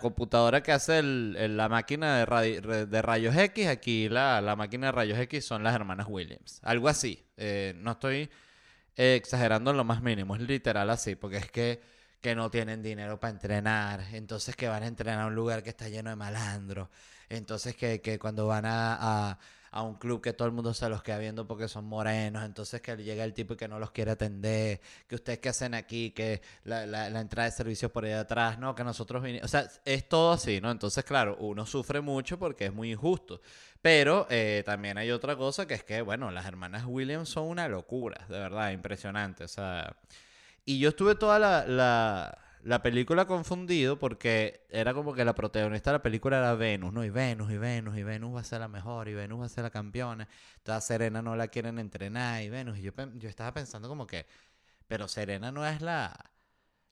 [0.00, 5.44] computadora que hace la máquina de, de, rayos X, aquí la, máquina de rayos X
[5.44, 6.60] son las hermanas Williams.
[6.62, 7.24] Algo así.
[7.36, 8.28] Eh, no estoy
[8.96, 11.80] exagerando en lo más mínimo, es literal así, porque es que,
[12.20, 15.70] que no tienen dinero para entrenar, entonces que van a entrenar a un lugar que
[15.70, 16.88] está lleno de malandros,
[17.28, 19.38] entonces que, que cuando van a
[19.82, 22.96] un club que todo el mundo se los queda viendo porque son morenos, entonces que
[22.96, 26.42] llega el tipo y que no los quiere atender, que ustedes qué hacen aquí, que
[26.64, 30.08] la, la, entrada de servicio por ahí atrás, no, que nosotros vinimos, o sea, es
[30.08, 30.70] todo así, ¿no?
[30.70, 33.40] Entonces, claro, uno sufre mucho porque es muy injusto,
[33.82, 37.68] pero eh, también hay otra cosa que es que, bueno, las hermanas Williams son una
[37.68, 39.96] locura, de verdad, impresionante, o sea,
[40.64, 42.47] y yo estuve toda la la
[42.82, 47.04] película confundido porque era como que la protagonista de la película era Venus, ¿no?
[47.04, 49.48] Y Venus, y Venus, y Venus va a ser la mejor, y Venus va a
[49.48, 50.28] ser la campeona.
[50.56, 52.78] Entonces Serena no la quieren entrenar, y Venus.
[52.78, 54.26] Y yo, yo estaba pensando como que,
[54.86, 56.32] pero Serena no es la,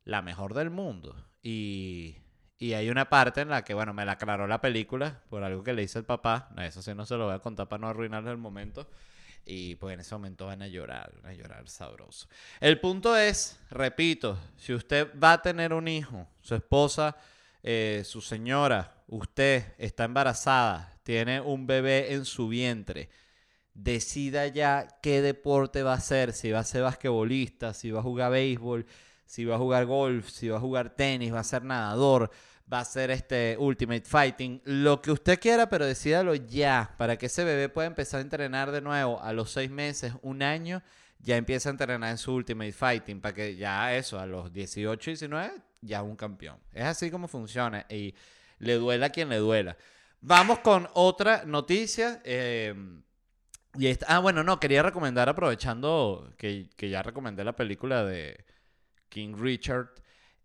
[0.04, 1.16] la mejor del mundo.
[1.42, 2.16] Y,
[2.58, 5.62] y hay una parte en la que, bueno, me la aclaró la película por algo
[5.62, 6.48] que le hice el papá.
[6.58, 8.88] Eso sí no se lo voy a contar para no arruinarle el momento.
[9.48, 12.26] Y pues en ese momento van a llorar, van a llorar sabroso.
[12.60, 17.16] El punto es, repito, si usted va a tener un hijo, su esposa,
[17.62, 23.08] eh, su señora, usted está embarazada, tiene un bebé en su vientre,
[23.72, 28.02] decida ya qué deporte va a hacer, si va a ser basquetbolista, si va a
[28.02, 28.84] jugar béisbol,
[29.26, 32.30] si va a jugar golf, si va a jugar tenis, va a ser nadador,
[32.72, 37.26] va a ser este Ultimate Fighting, lo que usted quiera, pero decídalo ya, para que
[37.26, 40.82] ese bebé pueda empezar a entrenar de nuevo a los seis meses, un año,
[41.20, 45.10] ya empieza a entrenar en su Ultimate Fighting, para que ya eso, a los 18,
[45.10, 46.58] 19, ya un campeón.
[46.72, 48.14] Es así como funciona y
[48.58, 49.76] le duela a quien le duela.
[50.20, 52.20] Vamos con otra noticia.
[52.24, 52.74] eh,
[53.78, 58.44] y esta- ah, bueno, no, quería recomendar, aprovechando que, que ya recomendé la película de
[59.10, 59.88] King Richard.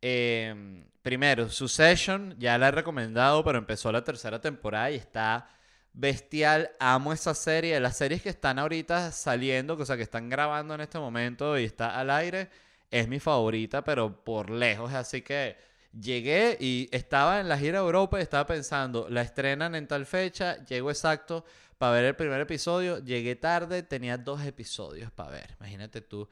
[0.01, 5.47] Eh, primero, Succession, ya la he recomendado, pero empezó la tercera temporada y está
[5.93, 6.71] bestial.
[6.79, 7.79] Amo esa serie.
[7.79, 11.65] Las series que están ahorita saliendo, o sea, que están grabando en este momento y
[11.65, 12.49] está al aire,
[12.89, 14.93] es mi favorita, pero por lejos.
[14.93, 15.57] Así que
[15.99, 20.63] llegué y estaba en la gira Europa y estaba pensando, la estrenan en tal fecha,
[20.65, 21.45] llego exacto
[21.77, 25.55] para ver el primer episodio, llegué tarde, tenía dos episodios para ver.
[25.59, 26.29] Imagínate tú.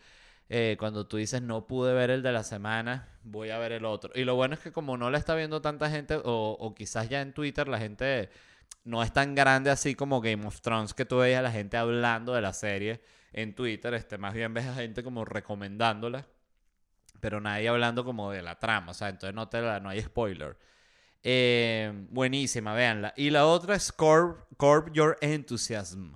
[0.49, 3.85] Eh, cuando tú dices no pude ver el de la semana, voy a ver el
[3.85, 4.11] otro.
[4.15, 7.21] Y lo bueno es que como no la está viendo tanta gente, o, quizás ya
[7.21, 8.29] en Twitter la gente
[8.83, 11.77] no es tan grande así como Game of Thrones que tú veías a la gente
[11.77, 13.01] hablando de la serie
[13.33, 16.25] en Twitter, este, más bien ves a gente como recomendándola,
[17.19, 20.01] pero nadie hablando como de la trama, o sea, entonces no, te la- no hay
[20.01, 20.57] spoiler.
[21.23, 23.13] Eh, buenísima, véanla.
[23.17, 26.13] Y la otra es Curb, Curb Your Enthusiasm,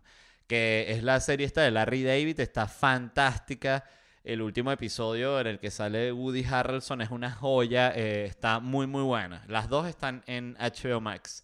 [0.48, 3.84] que es la serie esta de Larry David, está fantástica.
[4.24, 8.88] El último episodio en el que sale Woody Harrelson es una joya, eh, está muy
[8.88, 9.44] muy buena.
[9.48, 11.44] Las dos están en HBO Max.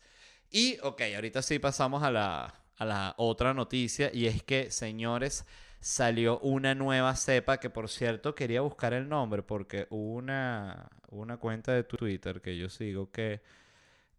[0.49, 5.45] Y, ok, ahorita sí pasamos a la, a la otra noticia y es que, señores,
[5.81, 11.37] salió una nueva cepa que, por cierto, quería buscar el nombre porque hubo una, una
[11.37, 13.41] cuenta de Twitter que yo sigo que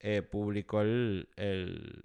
[0.00, 2.04] eh, publicó el, el,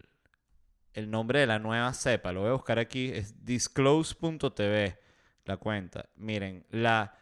[0.93, 2.31] el nombre de la nueva cepa.
[2.31, 4.97] Lo voy a buscar aquí, es disclose.tv,
[5.45, 6.09] la cuenta.
[6.15, 7.15] Miren, la,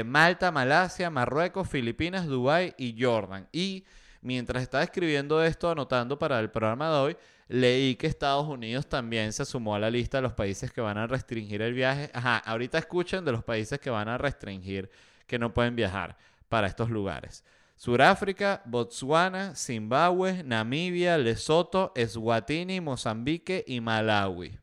[0.05, 3.47] Malta, Malasia, Marruecos, Filipinas, Dubái y Jordan.
[3.53, 3.85] Y
[4.21, 9.33] mientras estaba escribiendo esto, anotando para el programa de hoy, leí que Estados Unidos también
[9.33, 12.09] se sumó a la lista de los países que van a restringir el viaje.
[12.13, 14.89] Ajá, ahorita escuchen de los países que van a restringir
[15.27, 16.17] que no pueden viajar
[16.49, 17.43] para estos lugares.
[17.75, 24.59] Suráfrica, Botswana, Zimbabue, Namibia, Lesoto, Eswatini, Mozambique y Malawi.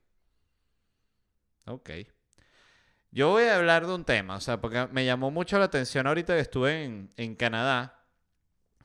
[1.66, 1.90] Ok.
[3.10, 6.06] Yo voy a hablar de un tema, o sea, porque me llamó mucho la atención
[6.06, 7.97] ahorita que estuve en, en Canadá,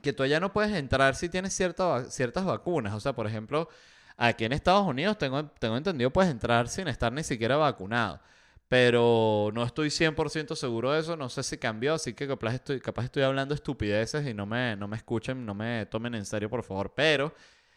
[0.04, 2.94] que tú allá no puedes entrar si tienes ciertas vacunas.
[2.94, 3.70] O sea, por ejemplo,
[4.18, 8.20] aquí en Estados Unidos tengo, tengo entendido puedes entrar sin estar ni siquiera vacunado.
[8.68, 12.80] Pero no estoy 100% seguro de eso, no sé si cambió, así que capaz estoy,
[12.80, 16.50] capaz estoy hablando estupideces y no me, no me escuchen, no me tomen en serio,
[16.50, 16.94] por favor.
[16.96, 17.34] Pero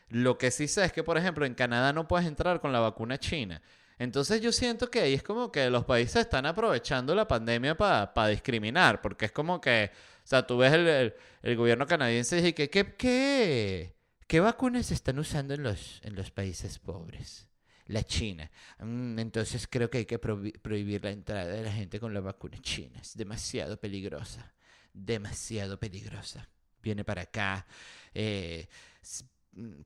[0.08, 2.80] lo que sí sé es que, por ejemplo, en Canadá no puedes entrar con la
[2.80, 3.62] vacuna china.
[3.98, 8.28] Entonces yo siento que ahí es como que los países están aprovechando la pandemia para
[8.28, 9.90] discriminar, porque es como que,
[10.28, 15.18] sea, tú ves el, el- gobierno canadiense y dice que, ¿qué, qué, qué vacunas están
[15.18, 17.48] usando en los, en los países pobres?
[17.86, 18.50] La China.
[18.80, 22.20] Mm, entonces creo que hay que prohi- prohibir la entrada de la gente con la
[22.20, 22.98] vacuna china.
[23.00, 24.54] Es demasiado peligrosa.
[24.92, 26.48] Demasiado peligrosa.
[26.82, 27.66] Viene para acá.
[28.14, 28.68] eh,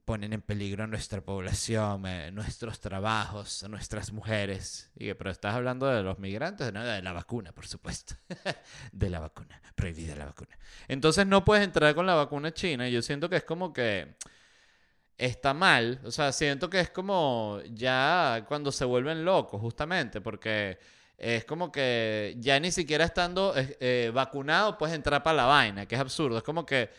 [0.05, 4.91] ponen en peligro a nuestra población, eh, nuestros trabajos, nuestras mujeres.
[4.97, 8.15] Y pero estás hablando de los migrantes, no de la vacuna, por supuesto.
[8.93, 10.59] de la vacuna, prohibida la vacuna.
[10.89, 12.89] Entonces no puedes entrar con la vacuna china.
[12.89, 14.17] Yo siento que es como que
[15.17, 16.01] está mal.
[16.05, 20.79] O sea, siento que es como ya cuando se vuelven locos, justamente, porque
[21.17, 25.87] es como que ya ni siquiera estando eh, eh, vacunado puedes entrar para la vaina,
[25.87, 26.39] que es absurdo.
[26.39, 26.91] Es como que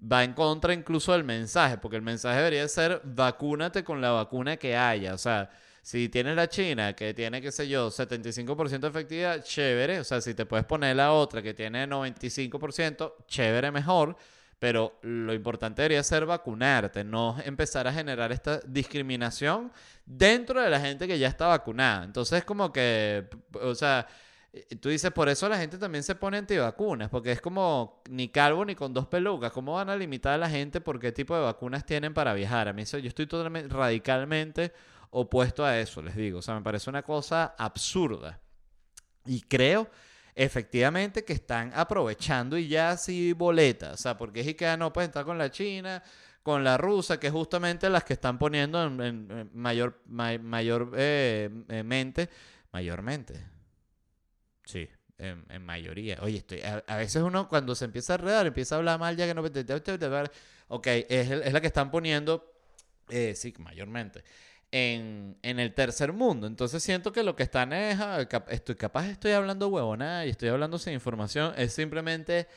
[0.00, 4.56] va en contra incluso del mensaje, porque el mensaje debería ser vacúnate con la vacuna
[4.56, 5.14] que haya.
[5.14, 5.50] O sea,
[5.82, 10.00] si tienes la China, que tiene, qué sé yo, 75% de efectividad, chévere.
[10.00, 14.16] O sea, si te puedes poner la otra que tiene 95%, chévere mejor.
[14.58, 19.72] Pero lo importante debería ser vacunarte, no empezar a generar esta discriminación
[20.04, 22.04] dentro de la gente que ya está vacunada.
[22.04, 24.06] Entonces, como que, o sea,
[24.80, 28.64] tú dices, por eso la gente también se pone antivacunas, porque es como ni calvo
[28.64, 29.52] ni con dos pelucas.
[29.52, 32.68] ¿Cómo van a limitar a la gente por qué tipo de vacunas tienen para viajar?
[32.68, 34.72] A mí yo estoy totalmente, radicalmente
[35.10, 36.40] opuesto a eso, les digo.
[36.40, 38.40] O sea, me parece una cosa absurda.
[39.24, 39.88] Y creo
[40.34, 43.94] efectivamente que están aprovechando y ya así boletas.
[43.94, 46.02] O sea, porque es que ya no pueden estar con la China,
[46.42, 51.50] con la rusa, que justamente las que están poniendo en, mayor, mayor eh,
[51.84, 52.28] mente,
[52.72, 53.59] mayormente.
[54.70, 56.18] Sí, en, mayoría.
[56.22, 59.26] Oye, estoy, a, veces uno cuando se empieza a redar, empieza a hablar mal ya
[59.26, 59.42] que no...
[60.68, 62.54] Ok, es, es la que están poniendo,
[63.08, 64.22] eh, sí, mayormente
[64.72, 66.46] en, el tercer mundo.
[66.46, 70.48] Entonces siento que lo que están es, ah, estoy capaz, estoy hablando huevona y estoy
[70.48, 72.48] hablando sin información, es simplemente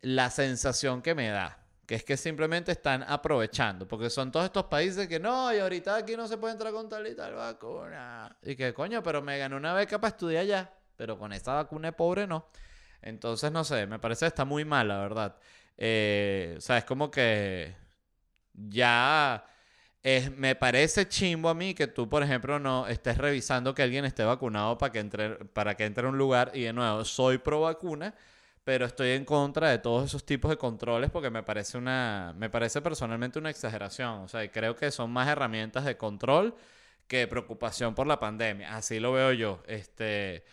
[0.00, 1.58] la sensación que me da.
[1.86, 3.88] Que es que simplemente están aprovechando.
[3.88, 6.86] Porque son todos estos países que no, y ahorita aquí no se puede entrar con
[6.88, 8.36] tal y tal vacuna.
[8.42, 10.70] Y que coño, pero me gané una beca para estudiar allá.
[10.98, 12.48] Pero con esta vacuna pobre no.
[13.02, 15.38] Entonces, no sé, me parece que está muy mal, la verdad.
[15.78, 17.74] Eh, o sea, es como que
[18.52, 19.44] ya
[20.36, 24.24] me parece chimbo a mí que tú, por ejemplo, no estés revisando que alguien esté
[24.24, 27.60] vacunado para que entre, para que entre a un lugar y de nuevo, soy pro
[27.62, 28.14] vacuna,
[28.64, 32.50] pero estoy en contra de todos esos tipos de controles porque me parece una, me
[32.50, 34.20] parece personalmente una exageración.
[34.20, 36.54] O sea, creo que son más herramientas de control
[37.06, 38.76] que preocupación por la pandemia.
[38.76, 39.62] Así lo veo yo.
[39.66, 40.44] Este,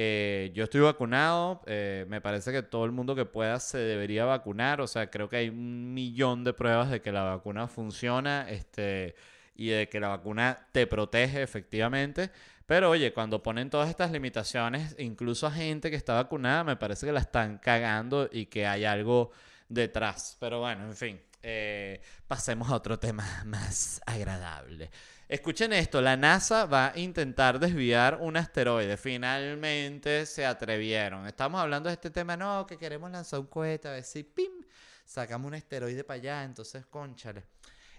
[0.00, 4.24] eh, yo estoy vacunado, eh, me parece que todo el mundo que pueda se debería
[4.24, 8.48] vacunar, o sea, creo que hay un millón de pruebas de que la vacuna funciona
[8.48, 9.16] este,
[9.56, 12.30] y de que la vacuna te protege efectivamente,
[12.64, 17.04] pero oye, cuando ponen todas estas limitaciones, incluso a gente que está vacunada, me parece
[17.04, 19.32] que la están cagando y que hay algo
[19.68, 24.92] detrás, pero bueno, en fin, eh, pasemos a otro tema más agradable.
[25.28, 28.96] Escuchen esto, la NASA va a intentar desviar un asteroide.
[28.96, 31.26] Finalmente se atrevieron.
[31.26, 34.64] Estamos hablando de este tema, no, que queremos lanzar un cohete, a ver si, ¡pim!
[35.04, 37.44] Sacamos un asteroide para allá, entonces, conchale.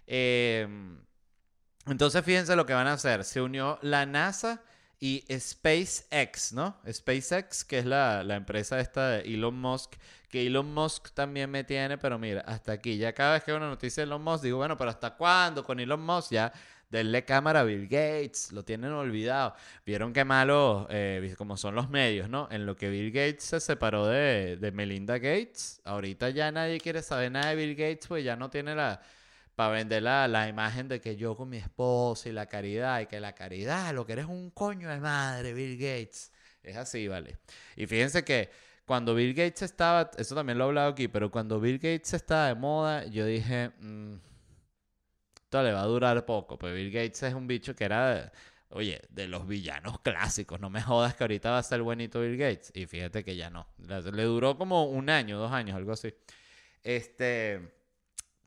[0.07, 0.99] Em,
[1.85, 3.23] entonces, fíjense lo que van a hacer.
[3.23, 4.63] Se unió la NASA
[4.99, 6.81] y SpaceX, ¿no?
[6.91, 9.97] SpaceX, que es la, empresa esta de Elon Musk,
[10.29, 12.97] que Elon Musk también me tiene, pero mira, hasta aquí.
[12.97, 15.79] Ya cada vez que una noticia de Elon Musk, digo, bueno, pero ¿hasta cuándo con
[15.79, 16.31] Elon Musk?
[16.31, 16.51] Ya
[16.89, 19.53] denle cámara a Bill Gates, lo tienen olvidado.
[19.85, 22.47] Vieron qué malo, eh, como son los medios, ¿no?
[22.51, 27.01] En lo que Bill Gates se separó de, de, Melinda Gates, ahorita ya nadie quiere
[27.01, 29.01] saber nada de Bill Gates, pues ya no tiene la...
[29.55, 33.19] Para vender la, imagen de que yo con mi esposa y la caridad, y que
[33.19, 36.31] la caridad, lo que eres un coño de madre, Bill Gates.
[36.63, 37.37] Es así, ¿vale?
[37.75, 38.49] Y fíjense que
[38.85, 42.47] cuando Bill Gates estaba, eso también lo he hablado aquí, pero cuando Bill Gates estaba
[42.47, 44.15] de moda, yo dije, mm,
[45.49, 46.59] esto le va a durar poco.
[46.59, 48.31] Pues Bill Gates es un bicho que era,
[48.69, 50.59] oye, de los villanos clásicos.
[50.59, 52.71] No me jodas que ahorita va a ser buenito Bill Gates.
[52.75, 53.67] Y fíjate que ya no.
[53.79, 56.13] Le duró como un año, dos años, algo así.
[56.83, 57.73] Este.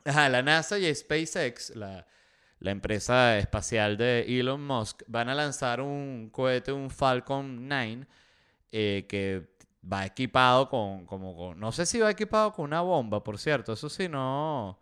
[0.04, 2.06] Ajá, la NASA y SpaceX, la,
[2.60, 8.06] la empresa espacial de Elon Musk, van a lanzar un cohete, un Falcon 9,
[8.70, 9.56] eh, que
[9.90, 13.88] va equipado con, como no sé si va equipado con una bomba, por cierto, eso
[13.88, 14.80] sí, no,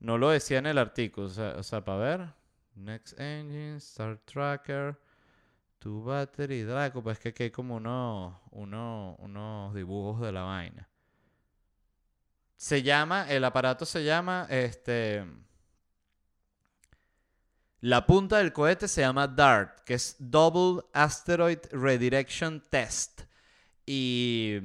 [0.00, 2.34] no lo decía en el artículo, o sea, para ver.
[2.74, 4.96] Next Engine, Star Tracker,
[5.78, 7.02] Tu Battery, Draco.
[7.02, 10.88] Pues que aquí hay como unos, unos dibujos de la vaina.
[12.56, 15.24] Se llama, el aparato se llama, este...
[17.80, 23.22] La punta del cohete se llama DART, que es Double Asteroid Redirection Test.
[23.86, 24.58] Y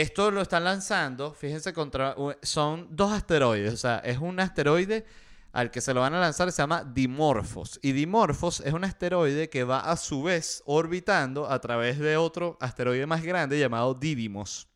[0.00, 3.72] esto lo están lanzando, fíjense, contra, son dos asteroides.
[3.72, 5.06] O sea, es un asteroide
[5.52, 7.80] al que se lo van a lanzar, se llama Dimorphos.
[7.80, 12.58] Y Dimorphos es un asteroide que va a su vez orbitando a través de otro
[12.60, 14.68] asteroide más grande llamado Didymos.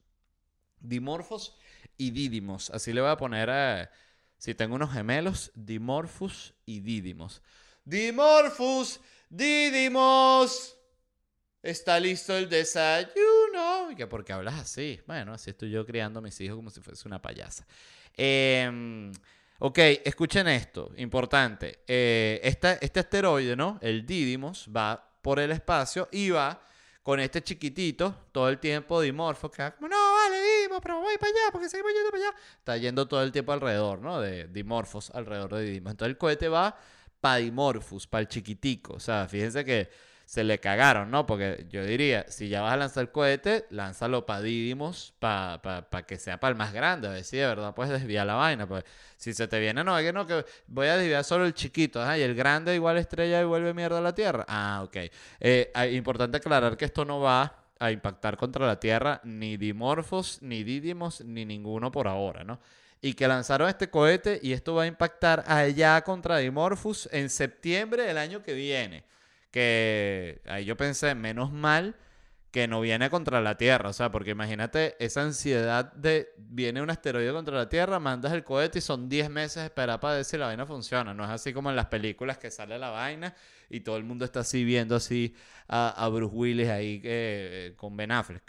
[0.78, 1.54] Dimorphos
[1.98, 2.70] y Didymos.
[2.70, 3.90] Así le voy a poner a...
[4.38, 7.42] Si tengo unos gemelos, Dimorphus y Didymos.
[7.84, 10.78] Dimorphus, Didymos.
[11.62, 13.39] Está listo el desayuno.
[13.90, 15.00] ¿Y que por qué hablas así?
[15.06, 17.66] Bueno, así estoy yo criando mis hijos como si fuese una payasa.
[18.16, 19.12] Em,
[19.58, 21.80] ok, escuchen esto, importante.
[21.86, 23.78] Eh, este asteroide, ¿no?
[23.80, 26.62] El Didymos va por el espacio y va
[27.02, 31.30] con este chiquitito todo el tiempo dimorfo que como, no, vale, Didymos, pero voy para
[31.30, 32.36] allá porque seguimos yendo para allá.
[32.58, 34.20] Está yendo todo el tiempo alrededor, ¿no?
[34.20, 35.90] De dimorfos alrededor de Didymos.
[35.92, 36.78] Entonces el cohete va
[37.20, 38.94] para Dimorphus, para el chiquitico.
[38.94, 39.90] O sea, fíjense que
[40.30, 41.26] se le cagaron, ¿no?
[41.26, 46.02] Porque yo diría, si ya vas a lanzar el cohete, lánzalo para Didymos, para pa,
[46.04, 47.08] que sea para el más grande.
[47.08, 48.64] A ver si de verdad puedes desviar la vaina.
[48.68, 48.84] Pues
[49.16, 52.00] si se te viene, no, es que no, que voy a desviar solo el chiquito.
[52.16, 54.44] y el grande igual estrella y vuelve mierda a la Tierra.
[54.46, 54.98] Ah, ok.
[55.40, 60.62] Eh, importante aclarar que esto no va a impactar contra la Tierra ni Dimorphos, ni
[60.62, 62.60] Didymos, ni ninguno por ahora, ¿no?
[63.02, 68.04] y que lanzaron este cohete y esto va a impactar allá contra Dimorphos en septiembre
[68.04, 69.10] del año que viene
[69.50, 71.96] que ahí yo pensé, menos mal
[72.50, 76.90] que no viene contra la Tierra, o sea, porque imagínate esa ansiedad de viene un
[76.90, 80.36] asteroide contra la Tierra, mandas el cohete y son 10 meses esperar para ver si
[80.36, 83.34] la vaina funciona, no es así como en las películas que sale la vaina
[83.68, 85.34] y todo el mundo está así viendo así
[85.68, 88.42] a, Bruce Willis ahí eh, con Ben Affleck.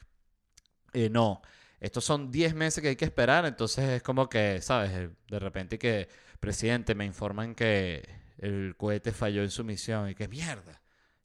[0.93, 1.41] Eh, no,
[1.80, 4.91] estos son 10 meses que hay que esperar, entonces es como que, ¿sabes?
[5.28, 8.04] De repente que, presidente, me informan que
[8.39, 10.82] el cohete falló en su misión y que mierda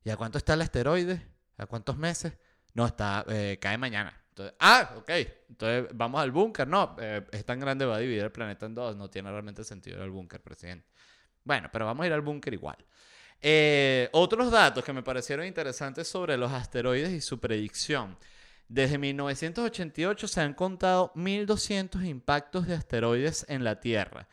[0.07, 1.21] ¿Y a cuánto está el asteroide?
[1.59, 2.33] ¿A cuántos meses?
[2.75, 4.17] No, está, eh, cae mañana.
[4.61, 5.11] Ah, ok.
[5.49, 6.69] Entonces vamos al búnker.
[6.69, 8.95] No, eh, es tan grande, va a dividir el planeta en dos.
[8.95, 10.87] No tiene realmente sentido ir al búnker, presidente.
[11.43, 12.77] Bueno, pero vamos a ir al búnker igual.
[13.41, 18.17] Eh, otros datos que me parecieron interesantes sobre los asteroides y su predicción.
[18.69, 24.29] Desde 1988 se han contado 1.200 impactos de asteroides en la Tierra.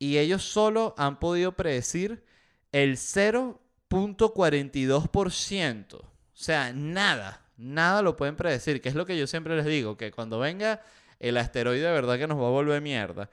[0.00, 2.24] Y ellos solo han podido predecir
[2.72, 5.94] el 0 0.42%.
[5.94, 9.96] O sea, nada, nada lo pueden predecir, que es lo que yo siempre les digo,
[9.96, 10.80] que cuando venga
[11.18, 13.30] el asteroide de verdad que nos va a volver mierda,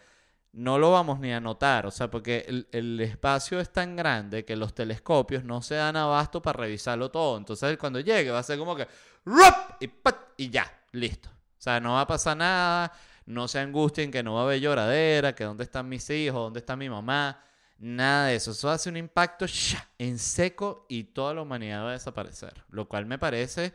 [0.53, 4.55] no lo vamos ni a notar, o sea, porque el, espacio es tan grande que
[4.55, 7.37] los telescopios no se dan abasto para revisarlo todo.
[7.37, 8.87] Entonces, cuando llegue va a ser como que
[10.37, 11.29] y ya, listo.
[11.29, 12.91] O sea, no va a pasar nada,
[13.25, 16.59] no se angustien que no va a haber lloradera, que dónde están mis hijos, dónde
[16.59, 17.41] está mi mamá.
[17.79, 18.51] Nada de eso.
[18.51, 19.45] Eso hace un impacto
[19.97, 22.63] en seco y toda la humanidad va a desaparecer.
[22.69, 23.73] Lo cual me parece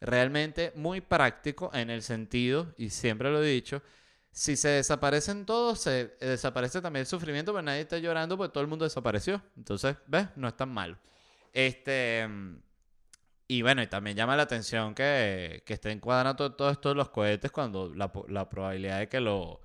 [0.00, 3.82] realmente muy práctico en el sentido, y siempre lo he dicho,
[4.30, 8.62] si se desaparecen todos, se desaparece también el sufrimiento, pero nadie está llorando porque todo
[8.62, 9.42] el mundo desapareció.
[9.56, 10.28] Entonces, ¿ves?
[10.36, 10.96] No es tan malo.
[11.52, 12.28] Este.
[13.48, 17.50] Y bueno, y también llama la atención que, que estén cuadrando todos estos los cohetes
[17.50, 19.60] cuando la, la probabilidad de que lo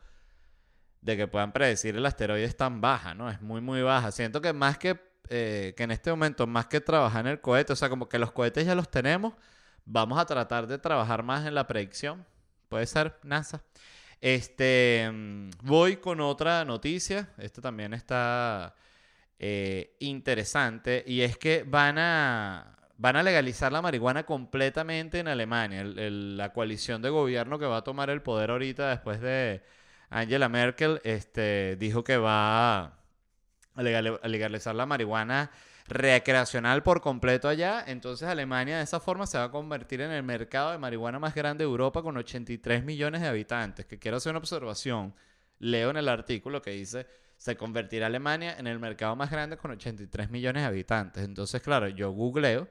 [1.04, 3.30] de que puedan predecir el asteroide es tan baja, ¿no?
[3.30, 4.12] Es muy, muy baja.
[4.12, 4.97] Siento que más que,
[5.30, 8.18] eh, que en este momento, más que trabajar en el cohete, o sea, como que
[8.18, 9.34] los cohetes ya los tenemos,
[9.86, 12.26] vamos a tratar de trabajar más en la predicción.
[12.70, 13.64] Puede ser NASA.
[14.22, 17.30] Este, mm, voy con otra noticia.
[17.38, 18.74] Esto también está
[19.39, 21.04] eh, interesante.
[21.06, 25.84] Y es que van a, van a legalizar la marihuana completamente en Alemania.
[25.84, 29.64] la coalición de gobierno que va a tomar el poder ahorita después de
[30.14, 35.49] Angela Merkel este, dijo que va a legalizar la marihuana
[35.88, 37.84] recreacional por completo allá.
[37.88, 41.34] Entonces Alemania de esa forma se va a convertir en el mercado de marihuana más
[41.34, 43.88] grande de Europa con 83 millones de habitantes.
[43.88, 45.16] Que quiero hacer una observación.
[45.57, 49.72] Leo en el artículo que dice, se convertirá Alemania en el mercado más grande con
[49.72, 51.24] 83 millones de habitantes.
[51.24, 52.70] Entonces, claro, yo googleo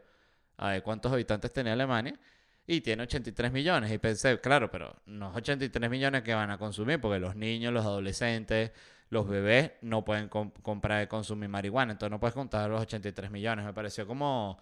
[0.59, 2.15] a ver cuántos habitantes tenía Alemania
[2.67, 3.93] y tiene 83 millones.
[3.93, 7.73] Y pensé, claro, pero no es 83 millones que van a consumir, porque los niños,
[7.73, 8.73] los adolescentes,
[9.11, 11.93] los bebés no pueden comprar y consumir marihuana.
[11.93, 13.65] Entonces no puedes contar los 83 millones.
[13.65, 14.59] Me pareció como,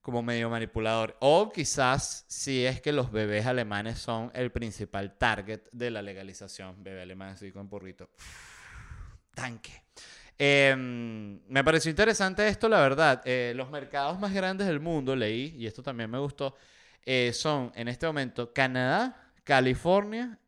[0.00, 1.16] como medio manipulador.
[1.20, 6.82] O quizás si es que los bebés alemanes son el principal target de la legalización.
[6.82, 8.08] Bebé alemán así con burrito.
[9.34, 9.82] Tanque.
[10.40, 13.22] Em, me pareció interesante esto, la verdad.
[13.24, 16.54] Eh, los mercados más grandes del mundo, leí, y esto también me gustó,
[17.04, 20.38] eh, son en este momento Canadá, California,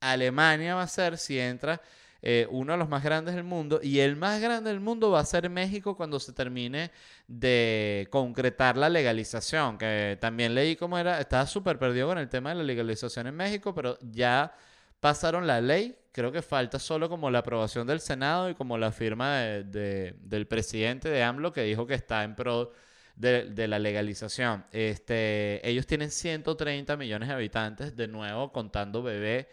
[0.00, 1.80] Alemania va a ser si entra
[2.22, 5.20] eh, uno de los más grandes del mundo y el más grande del mundo va
[5.20, 6.90] a ser México cuando se termine
[7.28, 12.50] de concretar la legalización, que también leí cómo era, estaba súper perdido con el tema
[12.50, 14.54] de la legalización en México, pero ya
[14.98, 18.90] pasaron la ley, creo que falta solo como la aprobación del Senado y como la
[18.90, 22.72] firma del presidente de AMLO que dijo que está en pro
[23.16, 24.64] de, la legalización.
[24.72, 29.48] Este, ellos tienen 130 millones de habitantes, de nuevo contando bebé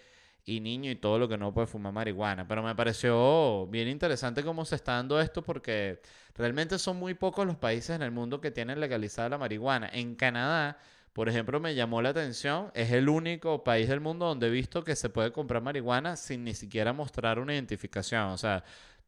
[0.45, 2.47] y niño y todo lo que no puede fumar marihuana.
[2.47, 6.01] Pero me pareció bien interesante cómo se está dando esto porque
[6.35, 9.89] realmente son muy pocos los países en el mundo que tienen legalizada la marihuana.
[9.93, 10.77] En Canadá,
[11.13, 14.83] por ejemplo, me llamó la atención, es el único país del mundo donde he visto
[14.83, 18.23] que se puede comprar marihuana sin ni siquiera mostrar una identificación.
[18.29, 18.63] O sea,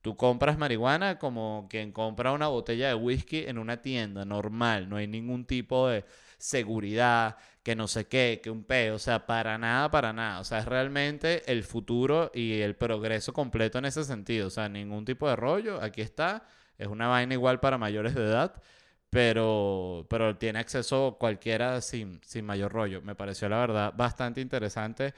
[0.05, 4.97] Tú compras marihuana como quien compra una botella de whisky en una tienda normal, no
[4.97, 6.05] hay ningún tipo de
[6.37, 10.41] seguridad, que no sé qué, que un peo, o sea, para nada, para nada.
[10.41, 14.45] O sea, es realmente el futuro y el progreso completo en ese sentido.
[14.45, 16.45] O sea, ningún tipo de rollo, aquí está,
[16.77, 18.61] es una vaina igual para mayores de edad,
[19.09, 23.01] pero, pero tiene acceso cualquiera sin, sin mayor rollo.
[23.01, 25.15] Me pareció la verdad bastante interesante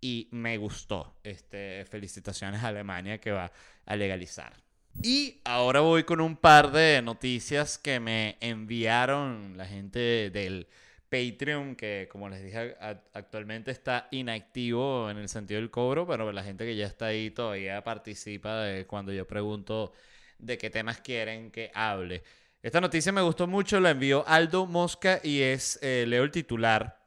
[0.00, 1.14] y me gustó.
[1.22, 3.50] Este, felicitaciones a Alemania que va
[3.86, 4.54] a legalizar.
[5.02, 10.66] Y ahora voy con un par de noticias que me enviaron la gente del
[11.08, 12.76] Patreon, que como les dije,
[13.12, 17.30] actualmente está inactivo en el sentido del cobro, pero la gente que ya está ahí
[17.30, 19.92] todavía participa de cuando yo pregunto
[20.38, 22.22] de qué temas quieren que hable.
[22.62, 27.00] Esta noticia me gustó mucho, la envió Aldo Mosca y es, eh, leo el titular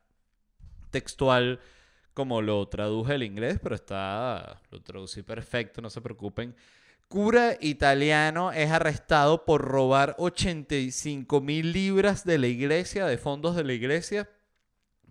[0.91, 1.59] textual
[2.13, 6.55] como lo traduje el inglés, pero está, lo traducí perfecto, no se preocupen.
[7.07, 13.65] Cura italiano es arrestado por robar 85 mil libras de la iglesia, de fondos de
[13.65, 14.29] la iglesia,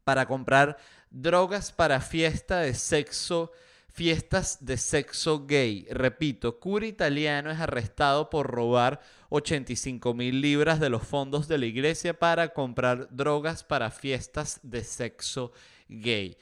[0.03, 0.79] para comprar
[1.11, 3.53] drogas para fiesta de sexo,
[3.93, 5.87] fiestas de sexo gay.
[5.91, 11.67] Repito, cura italiano es arrestado por robar 85 mil libras de los fondos de la
[11.67, 15.53] iglesia para comprar drogas para fiestas de sexo
[15.89, 16.39] gay.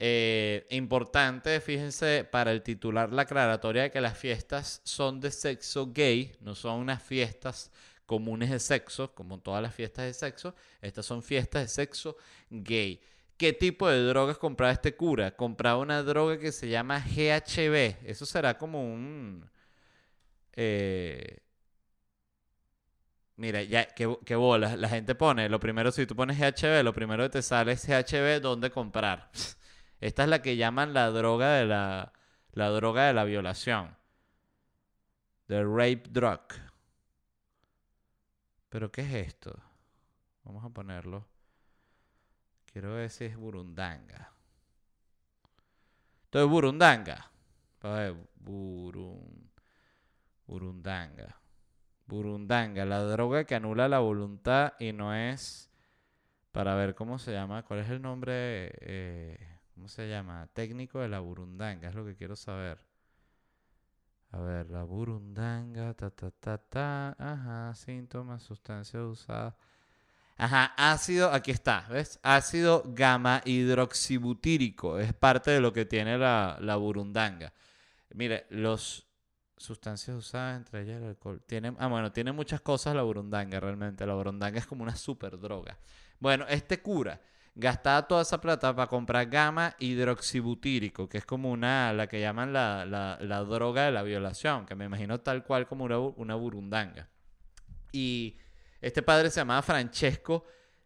[0.00, 5.90] Eh, importante, fíjense, para el titular la aclaratoria de que las fiestas son de sexo
[5.92, 7.72] gay, no son unas fiestas
[8.06, 12.16] comunes de sexo, como todas las fiestas de sexo, estas son fiestas de sexo
[12.50, 13.00] gay.
[13.36, 15.36] ¿Qué tipo de drogas compraba este cura?
[15.36, 18.04] Compraba una droga que se llama GHB.
[18.08, 19.48] Eso será como un...
[20.54, 21.38] Eh,
[23.36, 24.76] mira, ya, qué, qué bolas.
[24.78, 27.86] La gente pone, lo primero, si tú pones GHB, lo primero que te sale es
[27.86, 29.30] GHB, ¿dónde comprar?
[30.00, 32.12] Esta es la que llaman la droga de la,
[32.52, 33.96] la droga de la violación.
[35.46, 36.42] The rape drug.
[38.68, 39.58] ¿Pero qué es esto?
[40.44, 41.26] Vamos a ponerlo.
[42.66, 44.32] Quiero ver si es burundanga.
[46.24, 47.30] Entonces, burundanga.
[50.46, 51.40] burundanga.
[52.06, 55.70] Burundanga, la droga que anula la voluntad y no es...
[56.52, 58.70] Para ver cómo se llama, cuál es el nombre...
[58.80, 60.48] Eh, ¿Cómo se llama?
[60.54, 62.84] Técnico de la burundanga, es lo que quiero saber.
[64.32, 69.54] A ver, la burundanga, ta, ta, ta, ta, ajá, síntomas, sustancias usadas.
[70.36, 72.18] Ajá, ácido, aquí está, ¿ves?
[72.24, 77.52] Ácido gamma hidroxibutírico, es parte de lo que tiene la, la burundanga.
[78.10, 79.06] Mire, los
[79.56, 81.40] sustancias usadas, entre ellas el alcohol.
[81.78, 84.04] Ah, bueno, tiene muchas cosas la burundanga realmente.
[84.04, 85.78] La burundanga es como una super droga.
[86.18, 87.20] Bueno, este cura
[87.58, 92.52] gastaba toda esa plata para comprar gamma hidroxibutírico, que es como una, la que llaman
[92.52, 97.08] la, la, droga de la violación, que me imagino tal cual como una, una burundanga.
[97.90, 98.38] Y
[98.80, 100.44] este padre se llamaba Francesco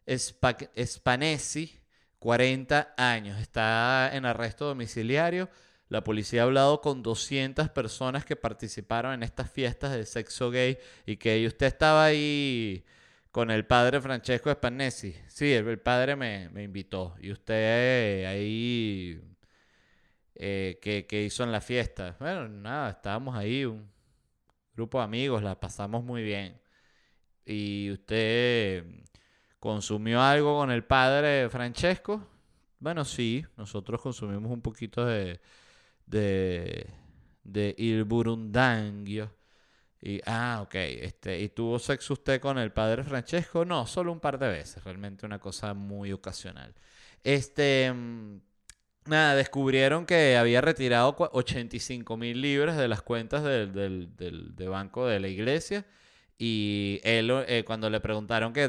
[0.09, 1.79] Spanesi,
[2.19, 5.51] 40 años, está en arresto domiciliario.
[5.91, 10.79] La policía ha hablado con 200 personas que participaron en estas fiestas de sexo gay
[11.05, 12.83] y que usted estaba ahí
[13.33, 15.17] con el padre Francesco Spanesi.
[15.29, 17.17] Sí, el, padre me, invitó.
[17.21, 19.21] Y usted eh, ahí,
[20.35, 22.17] eh, ¿qué, hizo en la fiesta?
[22.21, 23.91] Bueno, nada, estábamos ahí, un
[24.75, 26.61] grupo de amigos, la pasamos muy bien.
[27.47, 28.85] Y usted
[29.59, 32.29] consumió algo con el padre Francesco.
[32.81, 35.41] Bueno, sí, nosotros consumimos un poquito de,
[36.07, 38.05] de, Il.
[40.03, 40.75] Y, ah, ok.
[40.75, 43.65] Este, ¿Y tuvo sexo usted con el padre Francesco?
[43.65, 44.83] No, solo un par de veces.
[44.85, 46.75] Realmente una cosa muy ocasional.
[47.23, 47.93] Este.
[47.93, 48.41] Mm,
[49.07, 53.73] nada, descubrieron que había retirado 85 mil libras de las cuentas del,
[54.17, 55.87] del, banco de la iglesia.
[56.39, 58.65] Y él, eh, cuando le preguntaron que,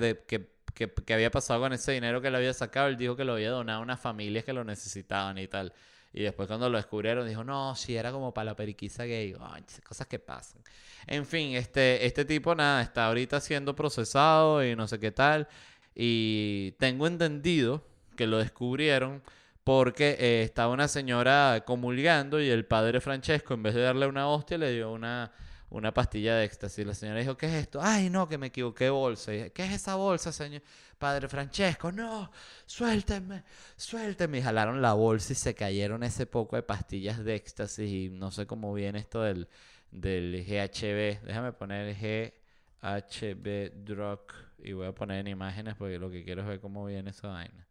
[1.09, 3.79] había pasado con ese dinero que le había sacado, él dijo que lo había donado
[3.79, 5.73] a unas familias que lo necesitaban y tal.
[6.13, 9.35] Y después cuando lo descubrieron dijo, no, si era como para la periquisa gay.
[9.83, 10.61] cosas que pasan.
[11.07, 15.47] En fin, este, este tipo nada, está ahorita siendo procesado y no sé qué tal.
[15.95, 17.83] Y tengo entendido
[18.15, 19.23] que lo descubrieron
[19.63, 24.27] porque eh, estaba una señora comulgando y el padre Francesco, en vez de darle una
[24.27, 25.31] hostia, le dio una,
[25.73, 26.85] una pastilla de éxtasis.
[26.85, 27.79] La señora dijo, ¿qué es esto?
[27.81, 29.33] Ay, no, que me equivoqué bolsa.
[29.33, 30.61] Y, ¿Qué es esa bolsa, señor?
[30.97, 32.31] Padre Francesco, no,
[32.65, 33.43] suéltenme,
[33.75, 34.37] suéltenme.
[34.39, 37.89] Y jalaron la bolsa y se cayeron ese poco de pastillas de éxtasis.
[37.89, 39.49] Y no sé cómo viene esto del,
[39.91, 41.25] del GHB.
[41.25, 44.21] Déjame poner GHB drug.
[44.59, 47.29] Y voy a poner en imágenes porque lo que quiero es ver cómo viene esa
[47.29, 47.67] vaina.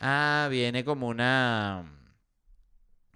[0.00, 1.97] Ah, viene como una...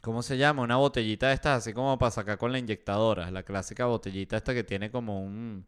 [0.02, 0.62] ¿Cómo se llama?
[0.62, 3.30] Una botellita de estas, así como para sacar con la inyectadora.
[3.30, 5.64] La clásica botellita esta que tiene como un...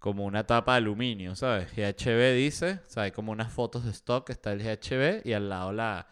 [0.00, 1.70] Como una tapa de aluminio, ¿sabes?
[1.74, 5.48] GHB dice, o sea, hay como unas fotos de stock, está el GHB y al
[5.48, 6.08] lado la...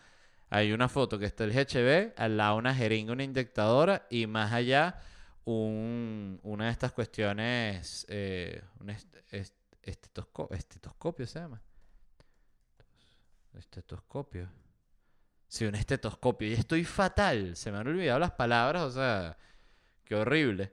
[0.50, 4.52] Hay una foto que está el GHB, al lado una jeringa, una inyectadora y más
[4.52, 5.00] allá
[5.44, 8.90] un, una de estas cuestiones, eh, un
[9.82, 11.60] estetoscopio se llama.
[13.54, 14.48] Estetoscopio.
[15.52, 16.48] Sí, un estetoscopio.
[16.48, 17.56] Y estoy fatal.
[17.56, 19.36] Se me han olvidado las palabras, o sea,
[20.02, 20.72] qué horrible.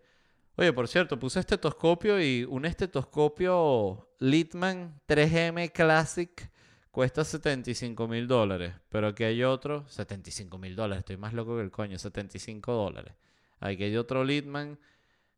[0.56, 6.50] Oye, por cierto, puse estetoscopio y un estetoscopio Litman 3M Classic
[6.92, 8.74] cuesta 75 mil dólares.
[8.88, 13.16] Pero aquí hay otro, 75 mil dólares, estoy más loco que el coño, 75 dólares.
[13.60, 14.80] Aquí hay otro Litman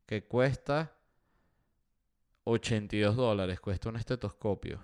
[0.06, 0.94] que cuesta
[2.44, 4.78] 82 dólares, cuesta un estetoscopio.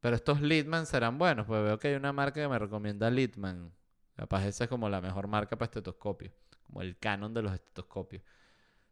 [0.00, 3.72] Pero estos Litman serán buenos, pues veo que hay una marca que me recomienda Litman.
[4.16, 6.32] Capaz esa es como la mejor marca para estetoscopios,
[6.66, 8.22] como el Canon de los estetoscopios.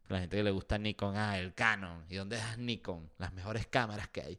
[0.08, 2.04] La gente que le gusta Nikon, ah, el Canon.
[2.10, 3.10] ¿Y dónde es Nikon?
[3.18, 4.38] Las mejores cámaras que hay.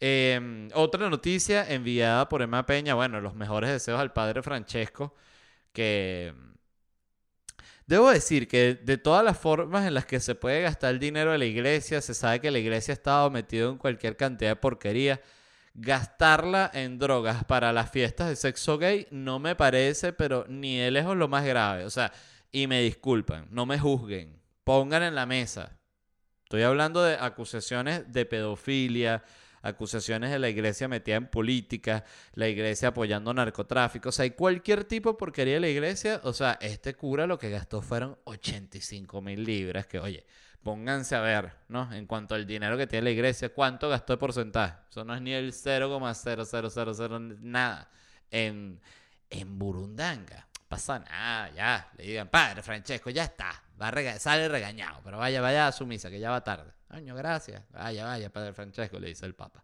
[0.00, 5.14] Em, otra noticia enviada por Emma Peña, bueno, los mejores deseos al padre Francesco,
[5.72, 6.34] que
[7.86, 11.32] Debo decir que de todas las formas en las que se puede gastar el dinero
[11.32, 14.56] de la iglesia, se sabe que la iglesia ha estado metido en cualquier cantidad de
[14.56, 15.20] porquería
[15.74, 20.90] gastarla en drogas para las fiestas de sexo gay no me parece, pero ni de
[20.90, 21.84] lejos lo más grave.
[21.84, 22.12] O sea,
[22.50, 25.78] y me disculpan, no me juzguen, pongan en la mesa.
[26.44, 29.24] Estoy hablando de acusaciones de pedofilia,
[29.62, 32.04] acusaciones de la iglesia metida en política,
[32.34, 36.32] la iglesia apoyando narcotráfico, o sea, hay cualquier tipo de porquería de la iglesia, o
[36.32, 40.26] sea, este cura lo que gastó fueron 85 mil libras, que oye,
[40.62, 41.92] pónganse a ver, ¿no?
[41.92, 44.74] En cuanto al dinero que tiene la iglesia, ¿cuánto gastó de porcentaje?
[44.88, 47.90] Eso no es ni el 0,0000 nada.
[48.30, 48.80] En,
[49.28, 50.46] en Burundanga.
[50.68, 51.90] Pasa nada, ya.
[51.98, 53.62] Le digan, padre Francesco, ya está.
[53.80, 56.70] Va a sale regañado, pero vaya, vaya a su misa, que ya va tarde.
[56.88, 57.62] Año, gracias.
[57.70, 59.62] Vaya, vaya, padre Francesco, le dice el Papa.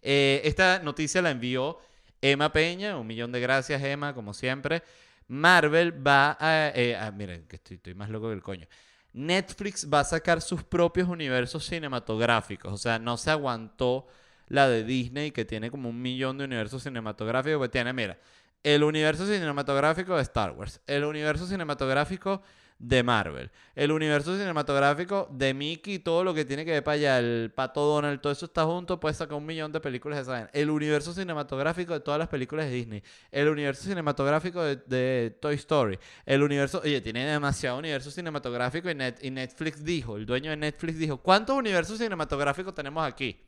[0.00, 1.78] Eh, esta noticia la envió
[2.20, 2.96] Emma Peña.
[2.96, 4.82] Un millón de gracias, Emma, como siempre.
[5.28, 6.72] Marvel va a.
[6.74, 8.66] Eh, ah, miren, que estoy, estoy más loco que el coño.
[9.12, 12.72] Netflix va a sacar sus propios universos cinematográficos.
[12.72, 14.06] O sea, no se aguantó
[14.48, 17.58] la de Disney, que tiene como un millón de universos cinematográficos.
[17.58, 18.18] Pues tiene, mira,
[18.62, 22.42] el universo cinematográfico de Star Wars, el universo cinematográfico
[22.78, 23.50] de Marvel.
[23.74, 27.52] El universo cinematográfico de Mickey y todo lo que tiene que ver para allá, el
[27.54, 30.70] Pato Donald, todo eso está junto, puede sacar un millón de películas de esa El
[30.70, 33.02] universo cinematográfico de todas las películas de Disney.
[33.32, 35.98] El universo cinematográfico de, Toy Story.
[36.24, 40.98] El universo, oye, tiene demasiado universo cinematográfico y, y Netflix dijo, el dueño de Netflix
[40.98, 43.44] dijo, ¿cuántos universos cinematográficos tenemos aquí?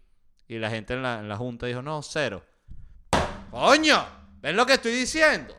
[0.49, 2.45] Y la gente en la, en la junta dijo, no, cero.
[3.53, 4.05] ¡Coño!
[4.41, 5.55] ¿Ven lo que estoy diciendo?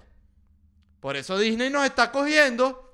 [0.99, 2.90] Por eso Disney nos está cogiendo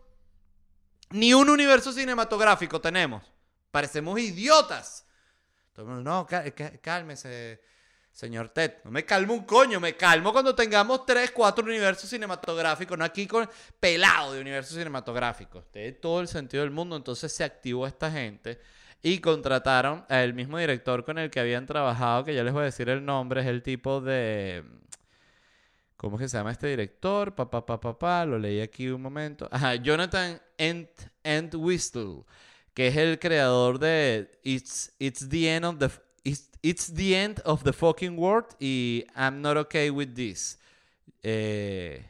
[1.12, 3.24] ni un universo cinematográfico tenemos.
[3.72, 5.06] Parecemos idiotas.
[5.78, 6.28] no,
[6.82, 7.62] cálmese,
[8.12, 8.76] señor Ted.
[8.84, 13.28] No me calmo un coño, me calmo cuando tengamos tres, cuatro universos cinematográficos, no aquí
[13.28, 13.50] con
[13.80, 15.72] pelado de universos cinematográficos.
[15.72, 16.96] Tiene todo el sentido del mundo.
[16.96, 18.60] Entonces se activó esta gente
[19.02, 22.66] y contrataron al mismo director con el que habían trabajado, que ya les voy a
[22.66, 24.64] decir el nombre, es el tipo de
[25.98, 27.34] ¿Cómo es que se llama este director?
[27.34, 29.50] Papá, papá, papá, lo leí aquí un momento.
[29.52, 32.24] Ajá, Jonathan Ent, Whistle,
[32.76, 35.90] que es el creador de It's, It's the End of the
[36.62, 40.60] It's, the End of the Fucking World y I'm Not Okay with This.
[41.24, 42.06] Eh,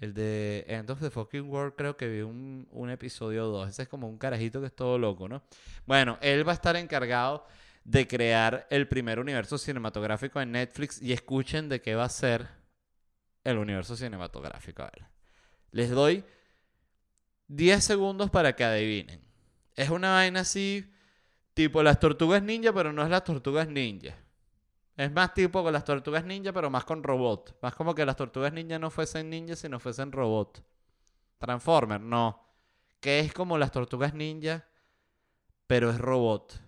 [0.00, 3.68] el de End of the Fucking World creo que vi un, un episodio 2.
[3.68, 5.42] Ese es como un carajito que es todo loco, ¿no?
[5.84, 7.46] Bueno, él va a estar encargado
[7.84, 12.59] de crear el primer universo cinematográfico en Netflix y escuchen de qué va a ser
[13.44, 14.82] el universo cinematográfico.
[14.82, 15.06] A ver,
[15.70, 16.24] les doy
[17.48, 19.20] 10 segundos para que adivinen.
[19.74, 20.90] Es una vaina así,
[21.54, 24.14] tipo las tortugas ninja, pero no es las tortugas ninja.
[24.96, 27.56] Es más tipo con las tortugas ninja, pero más con robot.
[27.62, 30.62] Más como que las tortugas ninja no fuesen ninja, sino fuesen robot.
[31.38, 32.46] Transformer, no.
[33.00, 34.66] Que es como las tortugas ninja,
[35.66, 36.60] pero es robot.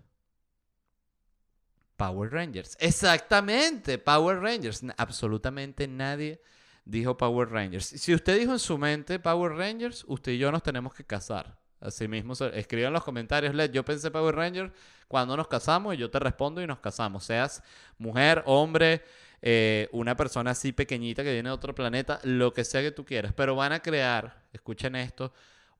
[1.96, 2.76] Power Rangers.
[2.80, 4.82] Exactamente, Power Rangers.
[4.96, 6.40] Absolutamente nadie
[6.84, 7.86] dijo Power Rangers.
[7.86, 11.56] Si usted dijo en su mente Power Rangers, usted y yo nos tenemos que casar.
[11.80, 14.72] Así mismo, escriban en los comentarios, Led, yo pensé Power Ranger
[15.08, 17.24] cuando nos casamos y yo te respondo y nos casamos.
[17.24, 17.60] Seas
[17.98, 19.02] mujer, hombre,
[19.40, 23.04] eh, una persona así pequeñita que viene de otro planeta, lo que sea que tú
[23.04, 23.32] quieras.
[23.32, 25.32] Pero van a crear, escuchen esto,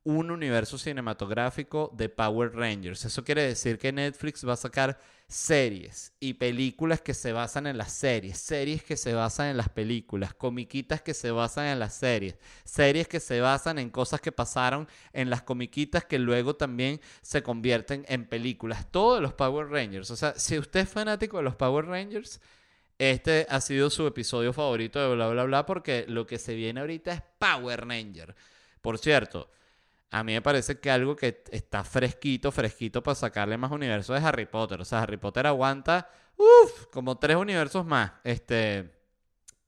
[0.05, 3.05] un universo cinematográfico de Power Rangers.
[3.05, 4.99] Eso quiere decir que Netflix va a sacar
[5.29, 9.69] series y películas que se basan en las series, series que se basan en las
[9.69, 14.33] películas, comiquitas que se basan en las series, series que se basan en cosas que
[14.33, 18.91] pasaron en las comiquitas que luego también se convierten en películas.
[18.91, 20.11] Todo de los Power Rangers.
[20.11, 22.41] O sea, si usted es fanático de los Power Rangers,
[22.99, 26.81] este ha sido su episodio favorito de bla bla bla porque lo que se viene
[26.81, 28.35] ahorita es Power Ranger.
[28.81, 29.51] Por cierto,
[30.13, 34.23] a mí me parece que algo que está fresquito, fresquito para sacarle más universos es
[34.23, 34.79] Harry Potter.
[34.83, 38.13] O sea, Harry Potter aguanta, uff, como tres universos más.
[38.23, 38.93] Este,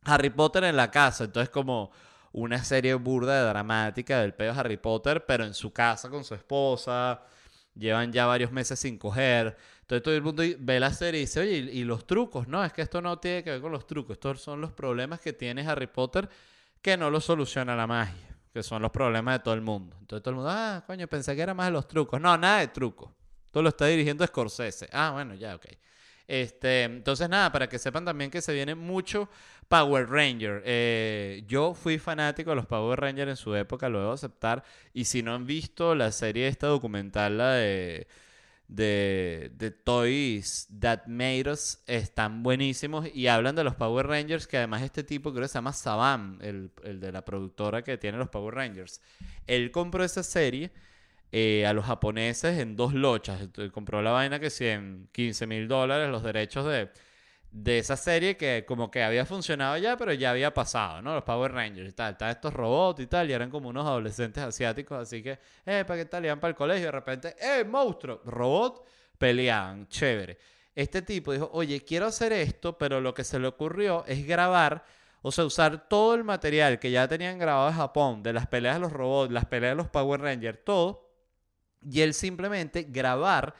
[0.04, 1.90] Harry Potter en la casa, entonces como
[2.32, 6.34] una serie burda de dramática del pedo Harry Potter, pero en su casa con su
[6.34, 7.22] esposa.
[7.74, 9.56] Llevan ya varios meses sin coger.
[9.80, 12.48] Entonces todo el mundo ve la serie y dice, oye, ¿y, los trucos?
[12.48, 14.14] No, es que esto no tiene que ver con los trucos.
[14.14, 16.28] Estos son los problemas que tiene Harry Potter
[16.82, 18.33] que no los soluciona la magia.
[18.54, 19.96] Que son los problemas de todo el mundo.
[20.00, 22.18] Entonces todo el mundo, ah, coño, pensé que era más de los trucos.
[22.20, 23.10] No, nada de trucos.
[23.50, 24.88] Todo lo está dirigiendo Scorsese.
[24.92, 25.66] Ah, bueno, ya, ok.
[26.26, 29.28] Este, entonces nada, para que sepan también que se viene mucho
[29.68, 30.62] Power Ranger.
[30.64, 34.64] Eh, yo fui fanático de los Power Rangers en su época, lo debo aceptar.
[34.92, 38.06] Y si no han visto la serie esta documental, la de,
[38.68, 43.06] de, de Toys That Made Us, están buenísimos.
[43.14, 46.38] Y hablan de los Power Rangers, que además este tipo creo que se llama Saban,
[46.40, 49.00] el, el de la productora que tiene los Power Rangers.
[49.46, 50.72] Él compró esa serie
[51.36, 53.48] eh, a los japoneses en dos lochas.
[53.72, 56.90] Compró la vaina que sí en 15 mil dólares los derechos de,
[57.54, 61.14] de esa serie que como que había funcionado ya, pero ya había pasado, ¿no?
[61.14, 62.12] Los Power Rangers y tal.
[62.12, 66.00] Estaban estos robots y tal, y eran como unos adolescentes asiáticos, así que, eh, ¿para
[66.00, 66.24] qué tal?
[66.24, 68.84] Iban para el colegio de repente, eh, monstruo, robot,
[69.16, 70.36] peleaban, chévere.
[70.74, 74.84] Este tipo dijo, oye, quiero hacer esto, pero lo que se le ocurrió es grabar
[75.22, 78.74] o sea, usar todo el material que ya tenían grabado en Japón, de las peleas
[78.74, 81.08] de los robots, las peleas de los Power Rangers, todo,
[81.80, 83.54] y él simplemente grabar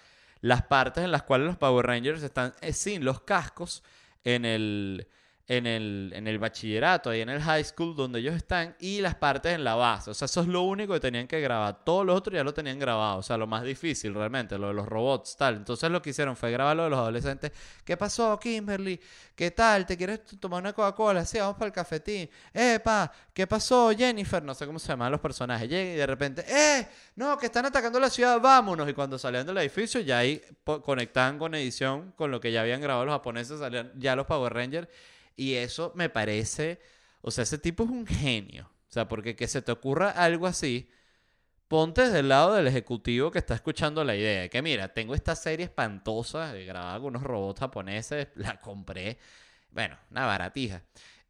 [0.45, 3.83] las partes en las cuales los Power Rangers están eh, sin los cascos
[4.25, 5.09] en el,
[5.47, 9.15] en, el, en el bachillerato, ahí en el high school donde ellos están, y las
[9.15, 10.11] partes en la base.
[10.11, 11.85] O sea, eso es lo único que tenían que grabar.
[11.85, 13.19] Todo lo otro ya lo tenían grabado.
[13.19, 15.57] O sea, lo más difícil realmente, lo de los robots, tal.
[15.57, 17.53] Entonces lo que hicieron fue grabar lo de los adolescentes.
[17.85, 18.99] ¿Qué pasó, Kimberly?
[19.35, 19.85] ¿Qué tal?
[19.85, 21.25] ¿Te quieres tomar una Coca-Cola?
[21.27, 22.31] Sí, vamos para el cafetín.
[22.53, 23.13] ¡Epa!
[23.35, 24.43] ¿Qué pasó, Jennifer?
[24.43, 25.69] No sé cómo se llaman los personajes.
[25.69, 26.89] Llega y de repente, ¡eh!
[27.17, 28.89] No, que están atacando la ciudad, vámonos.
[28.89, 30.41] Y cuando salían del edificio, ya ahí
[30.83, 34.55] conectaban con edición, con lo que ya habían grabado los japoneses, salían ya los Power
[34.55, 34.89] Rangers.
[35.37, 36.81] Y eso me parece,
[37.21, 38.71] o sea, ese tipo es un genio.
[38.89, 40.89] O sea, porque que se te ocurra algo así,
[41.69, 44.43] ponte del lado del ejecutivo que está escuchando la idea.
[44.43, 49.19] de Que mira, tengo esta serie espantosa, grabada con unos robots japoneses, la compré,
[49.71, 50.83] bueno, una baratija.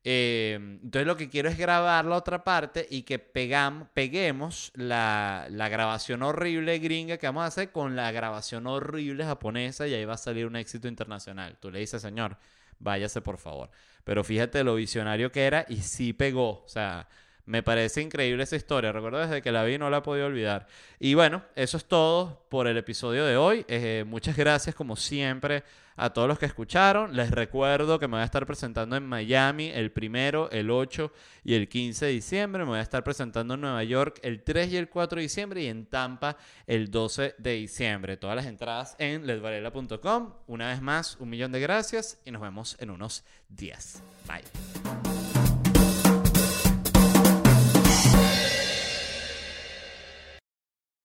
[0.06, 5.46] Eh, entonces lo que quiero es grabar la otra parte y que pegam- peguemos la,
[5.50, 10.04] la grabación horrible gringa que vamos a hacer con la grabación horrible japonesa y ahí
[10.04, 11.56] va a salir un éxito internacional.
[11.58, 12.36] Tú le dices, señor,
[12.78, 13.70] váyase por favor.
[14.04, 16.62] Pero fíjate lo visionario que era y sí pegó.
[16.64, 17.08] O sea,
[17.46, 18.92] me parece increíble esa historia.
[18.92, 20.66] Recuerdo desde que la vi no la he podido olvidar.
[20.98, 23.64] Y bueno, eso es todo por el episodio de hoy.
[23.68, 25.62] Eh, muchas gracias como siempre
[25.96, 27.16] a todos los que escucharon.
[27.16, 31.12] Les recuerdo que me voy a estar presentando en Miami el primero, el 8
[31.44, 32.64] y el 15 de diciembre.
[32.64, 35.62] Me voy a estar presentando en Nueva York el 3 y el 4 de diciembre
[35.62, 36.36] y en Tampa
[36.66, 38.16] el 12 de diciembre.
[38.16, 40.34] Todas las entradas en ledvarela.com.
[40.46, 44.02] Una vez más, un millón de gracias y nos vemos en unos días.
[44.26, 45.13] Bye.